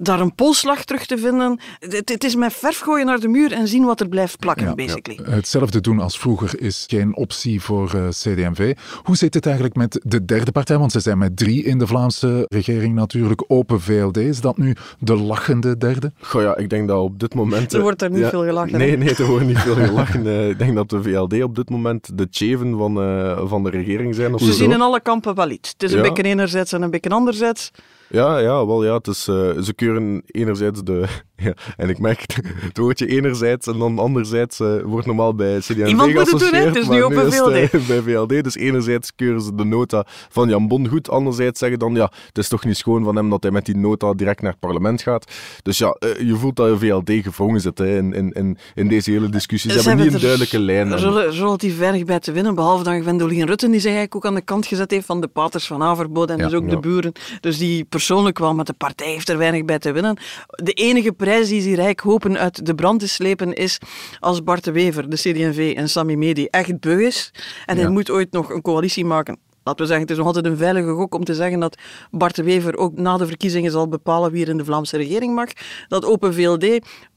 daar 0.03 0.21
een 0.21 0.35
polslag 0.35 0.85
terug 0.85 1.07
te 1.07 1.19
vinden. 1.19 1.61
Het, 1.79 2.09
het 2.09 2.25
is 2.25 2.35
met 2.35 2.53
verf 2.53 2.79
gooien 2.79 3.07
naar 3.07 3.21
de 3.21 3.29
muur 3.29 3.53
en 3.53 3.69
zien 3.69 3.85
wat 3.85 4.01
er 4.01 4.09
blijft 4.09 4.39
plakken, 4.39 4.67
Ja, 4.67 4.75
basically. 4.75 5.31
Hetzelfde 5.31 5.81
doen 5.81 6.01
als 6.01 6.19
vroeger 6.19 6.61
is 6.61 6.85
geen 6.89 7.17
optie 7.17 7.61
voor 7.61 7.95
eh 7.95 8.09
CD&V. 8.09 8.77
Hoe 9.03 9.17
zit 9.17 9.35
het 9.35 9.45
eigenlijk 9.47 9.77
met 9.77 10.01
de 10.05 10.25
derde 10.25 10.53
partij? 10.53 10.79
Want 10.79 10.93
ze 10.93 11.01
zijn 11.01 11.19
met 11.19 11.37
drie 11.37 11.65
in 11.65 11.79
de 11.79 11.87
Vlaamse 11.87 12.47
regering 12.49 12.95
natuurlijk. 12.95 13.45
Open 13.47 13.81
VLD, 13.81 14.17
is 14.17 14.41
dat 14.41 14.57
nu 14.57 14.77
de 14.99 15.17
lachende 15.17 15.77
derde? 15.77 16.13
Goh 16.21 16.43
ja, 16.43 16.57
ik 16.57 16.71
denk 16.71 16.89
dat 16.89 16.99
op 16.99 17.21
dit 17.21 17.35
moment... 17.35 17.71
Er 17.73 17.79
eh, 17.79 17.83
wordt 17.83 18.03
er 18.03 18.11
niet 18.11 18.21
ja, 18.21 18.29
veel 18.29 18.45
gelachen, 18.45 18.79
Nee, 18.79 18.97
nee, 18.99 19.15
er 19.15 19.27
wordt 19.27 19.47
niet 19.47 19.59
veel 19.59 19.75
gelachen. 19.87 20.27
Eh, 20.27 20.49
ik 20.49 20.59
denk 20.59 20.75
dat 20.75 20.91
de 20.91 21.03
VLD 21.03 21.43
op 21.43 21.55
dit 21.55 21.71
moment 21.71 22.19
de 22.19 22.27
cheven 22.31 22.77
van, 22.79 23.03
eh, 23.03 23.43
van 23.49 23.63
de 23.65 23.71
regering 23.71 24.15
zijn. 24.15 24.35
Of 24.35 24.41
Ze 24.41 24.47
zo. 24.47 24.53
zien 24.53 24.73
in 24.73 24.81
alle 24.81 25.01
kampen 25.01 25.35
wel 25.35 25.51
iets. 25.51 25.69
Het 25.69 25.83
is 25.83 25.93
een 25.93 26.03
beetje 26.03 26.23
enerzijds 26.23 26.73
en 26.73 26.83
een 26.83 26.91
beetje 26.91 27.11
anderzijds. 27.11 27.71
Ja, 28.13 28.39
ja, 28.39 28.67
wel 28.67 28.85
ja. 28.85 28.95
Het 28.95 29.07
is, 29.07 29.29
eh, 29.29 29.35
ze 29.61 29.73
keuren 29.75 30.23
enerzijds 30.27 30.83
de... 30.83 31.05
Ja, 31.37 31.55
en 31.77 31.89
ik 31.89 31.99
merk 31.99 32.25
het 32.61 32.79
woordje 32.79 33.07
enerzijds 33.07 33.67
en 33.67 33.79
dan 33.79 33.99
anderzijds 33.99 34.61
eh, 34.61 34.81
wordt 34.85 35.07
normaal 35.07 35.35
bij 35.35 35.59
CD&V 35.59 35.87
Iemand 35.89 36.15
moet 36.15 36.31
het 36.31 36.41
doen, 36.41 36.55
hè? 36.55 36.65
Het 36.67 36.77
is 36.77 36.89
nu 36.89 37.03
op 37.03 37.13
een 37.13 37.33
VLD. 37.33 37.53
eh, 37.53 37.87
bij 37.89 38.01
VLD. 38.03 38.45
Dus 38.45 38.57
enerzijds 38.57 39.15
keuren 39.17 39.43
ze 39.43 39.55
de 39.55 39.65
nota 39.65 40.07
van 40.29 40.49
Jan 40.49 40.69
Bon 40.69 40.89
goed. 40.89 41.11
Anderzijds 41.11 41.59
zeggen 41.59 41.79
dan, 41.79 41.95
ja, 41.95 42.13
het 42.27 42.39
is 42.39 42.49
toch 42.49 42.65
niet 42.65 42.77
schoon 42.77 43.05
van 43.05 43.17
hem 43.17 43.31
dat 43.31 43.43
hij 43.43 43.53
met 43.53 43.65
die 43.65 43.77
nota 43.77 44.15
direct 44.15 44.41
naar 44.43 44.51
het 44.51 44.61
parlement 44.61 45.03
gaat. 45.03 45.33
Dus 45.63 45.79
ja, 45.79 45.97
je 46.19 46.35
voelt 46.37 46.57
dat 46.57 46.79
VLD 46.79 47.11
gevangen 47.13 47.61
zit 47.61 47.79
hè, 47.79 47.97
in, 47.97 48.13
in, 48.13 48.33
in, 48.33 48.59
in 48.75 48.89
deze 48.89 49.11
hele 49.11 49.29
discussie. 49.29 49.71
Ze, 49.73 49.89
hebben 49.89 50.05
niet 50.05 50.15
een 50.15 50.21
duidelijke 50.21 50.59
lijn. 50.59 50.97
Rel- 50.97 51.31
relatief 51.31 51.79
weinig 51.79 52.05
bij 52.05 52.19
te 52.21 52.33
winnen, 52.33 52.55
behalve 52.55 52.85
dan 52.85 53.01
Gwendoline 53.01 53.45
Rutten, 53.47 53.71
die 53.71 53.81
zich 53.81 53.91
eigenlijk 53.91 54.17
ook 54.17 54.27
aan 54.27 54.35
de 54.35 54.45
kant 54.45 54.67
gezet 54.67 54.91
heeft 54.91 55.07
van 55.07 55.21
de 55.21 55.29
paters 55.29 55.67
van 55.67 55.83
Averboden 55.83 56.37
en 56.37 56.43
Ja, 56.43 56.49
dus 56.49 56.59
ook 56.59 56.65
ja. 56.65 56.71
de 56.71 56.79
buren. 56.81 57.13
Dus 57.41 57.59
die 57.59 57.85
persoonlijk 58.07 58.39
wel, 58.39 58.55
maar 58.55 58.65
de 58.65 58.73
partij 58.73 59.11
heeft 59.11 59.29
er 59.29 59.39
weinig 59.39 59.65
bij 59.65 59.79
te 59.79 59.93
winnen. 59.93 60.19
De 60.47 60.73
enige 60.73 61.13
prijs 61.13 61.49
die 61.49 61.61
ze 61.61 61.75
rijk 61.75 62.01
hopen 62.01 62.39
uit 62.39 62.67
de 62.67 62.75
brand 62.75 63.01
te 63.01 63.09
slepen 63.09 63.53
is 63.53 63.79
als 64.21 64.43
Bart 64.43 64.65
de 64.65 64.73
Wever, 64.73 65.11
de 65.11 65.17
CD&V 65.17 65.73
en 65.77 65.89
Sami 65.89 66.17
Medi 66.17 66.47
echt 66.47 66.81
beu 66.81 67.07
is. 67.07 67.33
En 67.67 67.77
hij 67.77 67.89
moet 67.89 68.11
ooit 68.11 68.33
nog 68.33 68.51
een 68.51 68.63
coalitie 68.63 69.05
maken. 69.05 69.39
Laten 69.65 69.81
we 69.81 69.87
zeggen, 69.87 70.01
het 70.01 70.11
is 70.11 70.17
nog 70.17 70.27
altijd 70.27 70.47
een 70.47 70.57
veilige 70.57 70.91
gok 70.93 71.15
om 71.15 71.25
te 71.25 71.35
zeggen 71.35 71.61
dat 71.61 71.79
Bart 72.11 72.35
de 72.37 72.43
Wever 72.43 72.77
ook 72.77 72.97
na 72.99 73.17
de 73.17 73.27
verkiezingen 73.27 73.71
zal 73.71 73.89
bepalen 73.89 74.31
wie 74.33 74.43
er 74.45 74.49
in 74.51 74.57
de 74.57 74.65
Vlaamse 74.65 74.97
regering 74.97 75.35
mag. 75.35 75.49
Dat 75.89 76.05
Open 76.05 76.35
VLD 76.35 76.65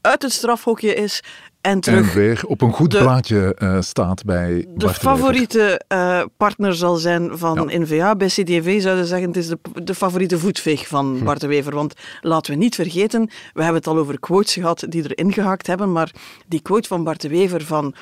uit 0.00 0.22
het 0.22 0.32
strafhokje 0.32 0.94
is 0.94 1.22
en 1.60 1.80
terug 1.80 2.08
En 2.08 2.14
weer 2.14 2.42
op 2.46 2.60
een 2.62 2.72
goed 2.72 2.90
de- 2.90 2.98
blaadje 2.98 3.54
eh, 3.54 3.80
staat 3.80 4.24
bij 4.24 4.54
de 4.54 4.64
Bart 4.84 4.94
de 4.94 5.00
favoriete 5.00 5.80
eh, 5.88 6.22
partner 6.36 6.74
zal 6.74 6.96
zijn 6.96 7.38
van 7.38 7.68
Ja. 7.68 7.78
NVA. 7.78 8.16
Bij 8.16 8.28
CDV 8.28 8.80
zouden 8.82 9.06
zeggen 9.06 9.28
het 9.28 9.36
is 9.36 9.48
de, 9.48 9.58
de 9.84 9.94
favoriete 9.94 10.38
voetveeg 10.38 10.80
Hm. 10.80 10.86
van 10.86 11.20
Bart 11.24 11.40
de 11.40 11.46
Wever. 11.46 11.74
Want 11.74 11.94
laten 12.20 12.52
we 12.52 12.58
niet 12.58 12.74
vergeten, 12.74 13.20
we 13.52 13.62
hebben 13.62 13.74
het 13.80 13.86
al 13.86 13.98
over 13.98 14.20
quotes 14.20 14.52
gehad 14.54 14.84
die 14.88 15.02
erin 15.14 15.32
gehakt 15.32 15.66
hebben, 15.66 15.92
maar 15.92 16.10
die 16.46 16.60
quote 16.62 16.88
van 16.88 17.04
Bart 17.04 17.20
de 17.20 17.28
Wever 17.28 17.62
van 17.64 17.94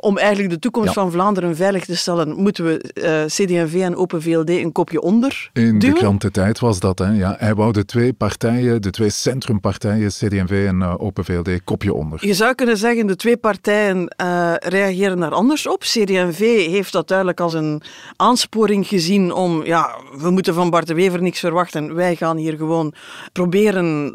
om 0.00 0.18
eigenlijk 0.18 0.50
de 0.50 0.58
toekomst 0.58 0.94
Ja. 0.94 1.00
van 1.00 1.10
Vlaanderen 1.10 1.56
veilig 1.56 1.84
te 1.84 1.96
stellen, 1.96 2.36
moeten 2.36 2.64
we 2.64 2.92
eh 2.92 3.24
CD&V 3.24 3.80
en 3.82 3.96
Open 3.96 4.22
VLD 4.22 4.48
een 4.50 4.72
kopje 4.72 5.00
onder 5.00 5.50
In 5.52 5.78
de 5.78 5.92
duwen. 5.92 6.18
De 6.18 6.30
Tijd 6.30 6.58
was 6.58 6.80
dat. 6.80 6.98
Hè? 6.98 7.10
Ja, 7.12 7.36
hij 7.38 7.54
wou 7.54 7.72
de 7.72 7.84
twee 7.84 8.12
partijen, 8.12 8.82
de 8.82 8.90
twee 8.90 9.10
centrumpartijen, 9.10 10.08
CD&V 10.08 10.64
en 10.66 10.82
eh, 10.82 10.94
Open 10.98 11.24
VLD, 11.24 11.64
kopje 11.64 11.94
onder. 11.94 12.26
Je 12.26 12.34
zou 12.34 12.54
kunnen 12.54 12.76
zeggen, 12.76 13.06
de 13.06 13.16
twee 13.16 13.36
partijen 13.36 14.08
eh, 14.08 14.54
reageren 14.58 15.20
daar 15.20 15.32
anders 15.32 15.66
op. 15.66 15.80
CD&V 15.80 16.66
heeft 16.70 16.92
dat 16.92 17.08
duidelijk 17.08 17.40
als 17.40 17.54
een 17.54 17.82
aansporing 18.16 18.86
gezien 18.86 19.32
om, 19.32 19.64
ja, 19.64 19.96
we 20.18 20.30
moeten 20.30 20.54
van 20.54 20.70
Bart 20.70 20.86
de 20.86 20.94
Wever 20.94 21.22
niks 21.22 21.40
verwachten. 21.40 21.94
Wij 21.94 22.16
gaan 22.16 22.36
hier 22.36 22.56
gewoon 22.56 22.94
proberen 23.32 24.12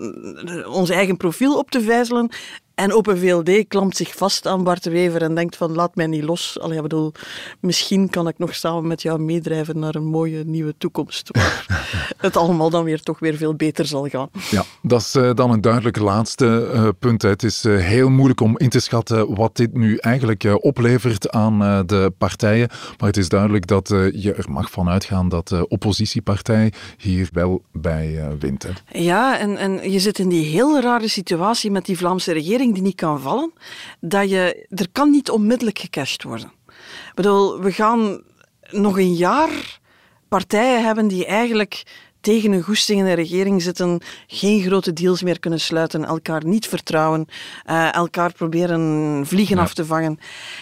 ons 0.68 0.90
eigen 0.90 1.18
profiel 1.18 1.58
op 1.58 1.72
te 1.72 1.82
vijzelen. 1.82 2.30
En 2.76 2.94
Open 2.94 3.18
VLD 3.18 3.68
klampt 3.68 3.98
zich 3.98 4.16
vast 4.16 4.48
aan 4.48 4.64
Bart 4.64 4.84
de 4.84 4.90
Wever 4.90 5.22
en 5.22 5.36
denkt 5.36 5.56
van, 5.56 5.72
laat 5.72 5.96
mij 5.96 6.08
niet 6.08 6.24
los. 6.24 6.60
Allee, 6.60 6.76
ik 6.76 6.82
bedoel, 6.82 7.12
misschien 7.60 8.10
kan 8.10 8.28
ik 8.28 8.38
nog 8.38 8.56
samen 8.56 8.88
met 8.88 9.02
jou 9.02 9.20
meedrijven 9.20 9.80
naar 9.80 9.96
een 9.96 10.06
mooie 10.06 10.44
nieuwe 10.46 10.74
toekomst. 10.78 11.30
Waar 11.32 11.66
het 12.18 12.38
allemaal 12.38 12.70
dan 12.70 12.84
weer 12.84 13.02
toch 13.02 13.20
weer 13.20 13.36
veel 13.36 13.56
beter 13.56 13.86
zal 13.86 14.08
gaan. 14.08 14.30
Ja, 14.52 14.64
dat 14.82 15.02
is 15.02 15.16
eh, 15.16 15.34
dan 15.34 15.52
een 15.52 15.62
duidelijk 15.62 15.98
laatste 15.98 16.70
eh, 16.74 16.88
punt. 17.00 17.22
Hè. 17.22 17.30
Het 17.30 17.44
is 17.44 17.66
eh, 17.66 17.78
heel 17.78 18.10
moeilijk 18.10 18.42
om 18.42 18.58
in 18.58 18.70
te 18.70 18.80
schatten 18.80 19.36
wat 19.36 19.56
dit 19.56 19.74
nu 19.74 19.98
eigenlijk 19.98 20.58
oplevert 20.60 21.30
aan 21.30 21.86
de 21.88 22.14
partijen. 22.18 22.70
Maar 22.98 23.08
het 23.08 23.18
is 23.18 23.30
duidelijk 23.30 23.68
dat 23.68 23.88
je 24.14 24.34
er 24.34 24.52
mag 24.52 24.72
van 24.72 24.90
uitgaan 24.90 25.30
dat 25.30 25.48
de 25.48 25.68
oppositiepartij 25.68 26.74
hier 26.98 27.30
wel 27.32 27.62
bij 27.72 28.36
wint. 28.40 28.64
Hè. 28.64 29.00
Ja, 29.00 29.40
en, 29.40 29.58
en 29.58 29.92
je 29.92 30.00
zit 30.00 30.20
in 30.20 30.30
die 30.30 30.46
heel 30.46 30.82
rare 30.82 31.08
situatie 31.08 31.72
met 31.72 31.86
die 31.86 31.98
Vlaamse 31.98 32.32
regering 32.32 32.73
die 32.74 32.84
niet 32.84 32.96
kan 32.96 33.22
vallen. 33.22 33.54
Dat 34.00 34.30
je, 34.30 34.66
er 34.70 34.88
kan 34.92 35.10
niet 35.10 35.30
onmiddellijk 35.30 35.80
gecashed 35.80 36.24
worden. 36.24 36.52
Ik 36.68 37.14
bedoel, 37.16 37.60
we 37.60 37.72
gaan 37.72 38.24
nog 38.70 38.98
een 38.98 39.14
jaar 39.14 39.80
partijen 40.28 40.86
hebben 40.86 41.08
die 41.08 41.26
eigenlijk 41.26 41.84
tegen 42.24 42.52
een 42.52 42.62
goesting 42.62 43.00
in 43.00 43.06
de 43.06 43.14
regering 43.14 43.62
zitten, 43.62 44.02
geen 44.28 44.62
grote 44.62 44.94
deals 44.94 45.24
meer 45.24 45.40
kunnen 45.40 45.60
sluiten, 45.60 46.06
elkaar 46.06 46.46
niet 46.46 46.68
vertrouwen, 46.68 47.26
eh, 47.66 47.94
elkaar 47.94 48.34
proberen 48.34 49.24
vliegen 49.26 49.58
af 49.58 49.74
te 49.74 49.86
vangen. 49.86 50.20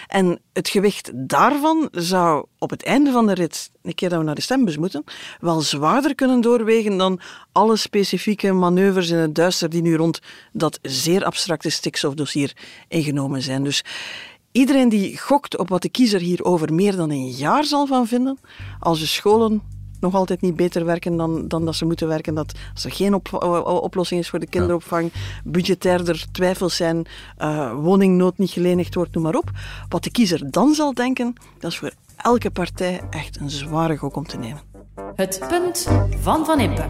En 0.07 0.39
het 0.53 0.69
gewicht 0.69 1.11
daarvan 1.13 1.89
zou 1.91 2.45
op 2.57 2.69
het 2.69 2.83
einde 2.83 3.11
van 3.11 3.27
de 3.27 3.33
rit, 3.33 3.71
een 3.81 3.95
keer 3.95 4.09
dat 4.09 4.19
we 4.19 4.25
naar 4.25 4.35
de 4.35 4.41
stembus 4.41 4.77
moeten, 4.77 5.03
wel 5.39 5.61
zwaarder 5.61 6.15
kunnen 6.15 6.41
doorwegen 6.41 6.97
dan 6.97 7.19
alle 7.51 7.75
specifieke 7.75 8.51
manoeuvres 8.51 9.09
in 9.09 9.17
het 9.17 9.35
duister 9.35 9.69
die 9.69 9.81
nu 9.81 9.95
rond 9.95 10.19
dat 10.51 10.79
zeer 10.81 11.23
abstracte 11.25 11.69
stikstofdossier 11.69 12.57
ingenomen 12.87 13.41
zijn. 13.41 13.63
Dus 13.63 13.83
iedereen 14.51 14.89
die 14.89 15.17
gokt 15.17 15.57
op 15.57 15.69
wat 15.69 15.81
de 15.81 15.89
kiezer 15.89 16.19
hier 16.19 16.43
over 16.43 16.73
meer 16.73 16.95
dan 16.95 17.09
een 17.09 17.29
jaar 17.29 17.63
zal 17.63 17.85
van 17.87 18.07
vinden, 18.07 18.39
als 18.79 18.99
de 18.99 19.05
scholen 19.05 19.79
nog 20.01 20.15
altijd 20.15 20.41
niet 20.41 20.55
beter 20.55 20.85
werken 20.85 21.17
dan, 21.17 21.47
dan 21.47 21.65
dat 21.65 21.75
ze 21.75 21.85
moeten 21.85 22.07
werken, 22.07 22.33
dat 22.33 22.53
als 22.73 22.85
er 22.85 22.91
geen 22.91 23.13
op, 23.13 23.43
oplossing 23.63 24.19
is 24.19 24.29
voor 24.29 24.39
de 24.39 24.47
kinderopvang, 24.47 25.11
budgetair 25.43 26.09
er 26.09 26.25
twijfels 26.31 26.75
zijn, 26.75 27.05
uh, 27.39 27.73
woningnood 27.73 28.37
niet 28.37 28.49
gelenigd 28.49 28.95
wordt, 28.95 29.13
noem 29.13 29.23
maar 29.23 29.35
op. 29.35 29.51
Wat 29.89 30.03
de 30.03 30.11
kiezer 30.11 30.51
dan 30.51 30.73
zal 30.73 30.93
denken, 30.93 31.33
dat 31.59 31.71
is 31.71 31.77
voor 31.77 31.91
elke 32.17 32.51
partij 32.51 33.01
echt 33.09 33.39
een 33.39 33.49
zware 33.49 33.97
gok 33.97 34.15
om 34.15 34.27
te 34.27 34.37
nemen. 34.37 34.61
Het 35.15 35.45
punt 35.49 35.87
van 36.21 36.45
Van 36.45 36.59
Impe. 36.59 36.89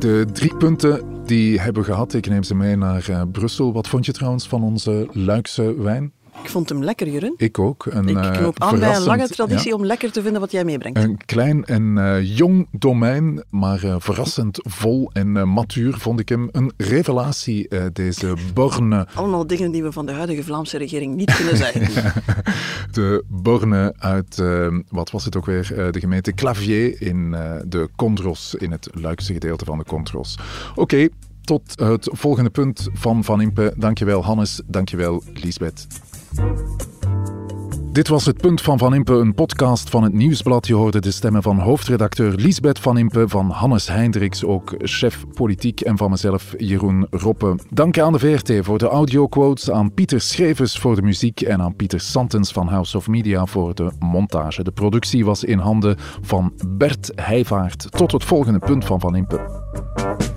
De 0.00 0.24
drie 0.32 0.56
punten 0.56 1.04
die 1.24 1.60
hebben 1.60 1.84
gehad, 1.84 2.14
ik 2.14 2.28
neem 2.28 2.42
ze 2.42 2.54
mee 2.54 2.76
naar 2.76 3.06
uh, 3.10 3.22
Brussel. 3.32 3.72
Wat 3.72 3.88
vond 3.88 4.06
je 4.06 4.12
trouwens 4.12 4.48
van 4.48 4.62
onze 4.62 5.08
Luikse 5.12 5.82
wijn? 5.82 6.12
Ik 6.42 6.50
vond 6.50 6.68
hem 6.68 6.84
lekker, 6.84 7.08
Jeroen. 7.08 7.34
Ik 7.36 7.58
ook. 7.58 7.86
Een, 7.86 8.08
ik 8.08 8.16
eh, 8.16 8.40
loop 8.40 8.62
aan 8.62 8.78
bij 8.78 8.96
een 8.96 9.02
lange 9.02 9.28
traditie 9.28 9.74
om 9.74 9.84
lekker 9.84 10.12
te 10.12 10.22
vinden 10.22 10.40
wat 10.40 10.52
jij 10.52 10.64
meebrengt. 10.64 10.98
Een 10.98 11.16
klein 11.24 11.64
en 11.64 11.96
uh, 11.96 12.36
jong 12.36 12.68
domein, 12.70 13.44
maar 13.50 13.84
uh, 13.84 13.94
verrassend 13.98 14.58
vol 14.62 15.10
en 15.12 15.36
uh, 15.36 15.44
matuur 15.44 15.98
vond 15.98 16.20
ik 16.20 16.28
hem. 16.28 16.48
Een 16.52 16.72
revelatie, 16.76 17.68
deze 17.92 18.34
Borne. 18.54 19.06
Allemaal 19.14 19.46
dingen 19.46 19.70
die 19.70 19.82
we 19.82 19.92
van 19.92 20.06
de 20.06 20.12
huidige 20.12 20.42
Vlaamse 20.42 20.78
regering 20.78 21.14
niet 21.14 21.36
kunnen 21.36 21.56
zeggen. 21.56 22.12
de 22.92 23.24
Borne 23.28 23.94
uit, 23.98 24.42
wat 24.88 25.10
was 25.10 25.24
het 25.24 25.36
ook 25.36 25.46
weer, 25.46 25.90
de 25.90 26.00
gemeente 26.00 26.32
Clavier 26.32 27.02
in 27.02 27.30
de 27.66 27.88
Condros, 27.96 28.54
in 28.54 28.70
het 28.70 28.88
Luikse 28.92 29.32
gedeelte 29.32 29.64
van 29.64 29.78
de 29.78 29.84
Condros. 29.84 30.38
Oké. 30.70 30.80
Okay, 30.80 31.10
tot 31.40 31.80
het 31.80 32.08
volgende 32.12 32.50
punt 32.50 32.88
van 32.92 33.24
Van 33.24 33.40
Impe. 33.40 33.72
Dankjewel 33.76 34.24
Hannes, 34.24 34.60
dankjewel 34.66 35.22
Liesbeth. 35.34 35.86
Dit 37.92 38.08
was 38.08 38.26
het 38.26 38.36
punt 38.36 38.62
van 38.62 38.78
Van 38.78 38.94
Impe, 38.94 39.12
een 39.12 39.34
podcast 39.34 39.90
van 39.90 40.02
het 40.02 40.12
Nieuwsblad. 40.12 40.66
Je 40.66 40.74
hoorde 40.74 41.00
de 41.00 41.10
stemmen 41.10 41.42
van 41.42 41.58
hoofdredacteur 41.58 42.34
Liesbeth 42.34 42.78
Van 42.78 42.98
Impe, 42.98 43.28
van 43.28 43.50
Hannes 43.50 43.88
Heindriks, 43.88 44.44
ook 44.44 44.74
chef 44.78 45.24
politiek, 45.34 45.80
en 45.80 45.96
van 45.96 46.10
mezelf 46.10 46.54
Jeroen 46.56 47.06
Roppe. 47.10 47.54
Dank 47.70 47.98
aan 47.98 48.12
de 48.12 48.18
VRT 48.18 48.64
voor 48.64 48.78
de 48.78 48.88
audioquotes, 48.88 49.70
aan 49.70 49.94
Pieter 49.94 50.20
Schrevers 50.20 50.78
voor 50.78 50.94
de 50.94 51.02
muziek 51.02 51.40
en 51.40 51.60
aan 51.60 51.76
Pieter 51.76 52.00
Santens 52.00 52.52
van 52.52 52.68
House 52.68 52.96
of 52.96 53.08
Media 53.08 53.46
voor 53.46 53.74
de 53.74 53.90
montage. 53.98 54.62
De 54.62 54.72
productie 54.72 55.24
was 55.24 55.44
in 55.44 55.58
handen 55.58 55.96
van 56.20 56.52
Bert 56.68 57.12
Heijvaart. 57.14 57.86
Tot 57.90 58.12
het 58.12 58.24
volgende 58.24 58.58
punt 58.58 58.84
van 58.84 59.00
Van 59.00 59.16
Impe. 59.16 60.29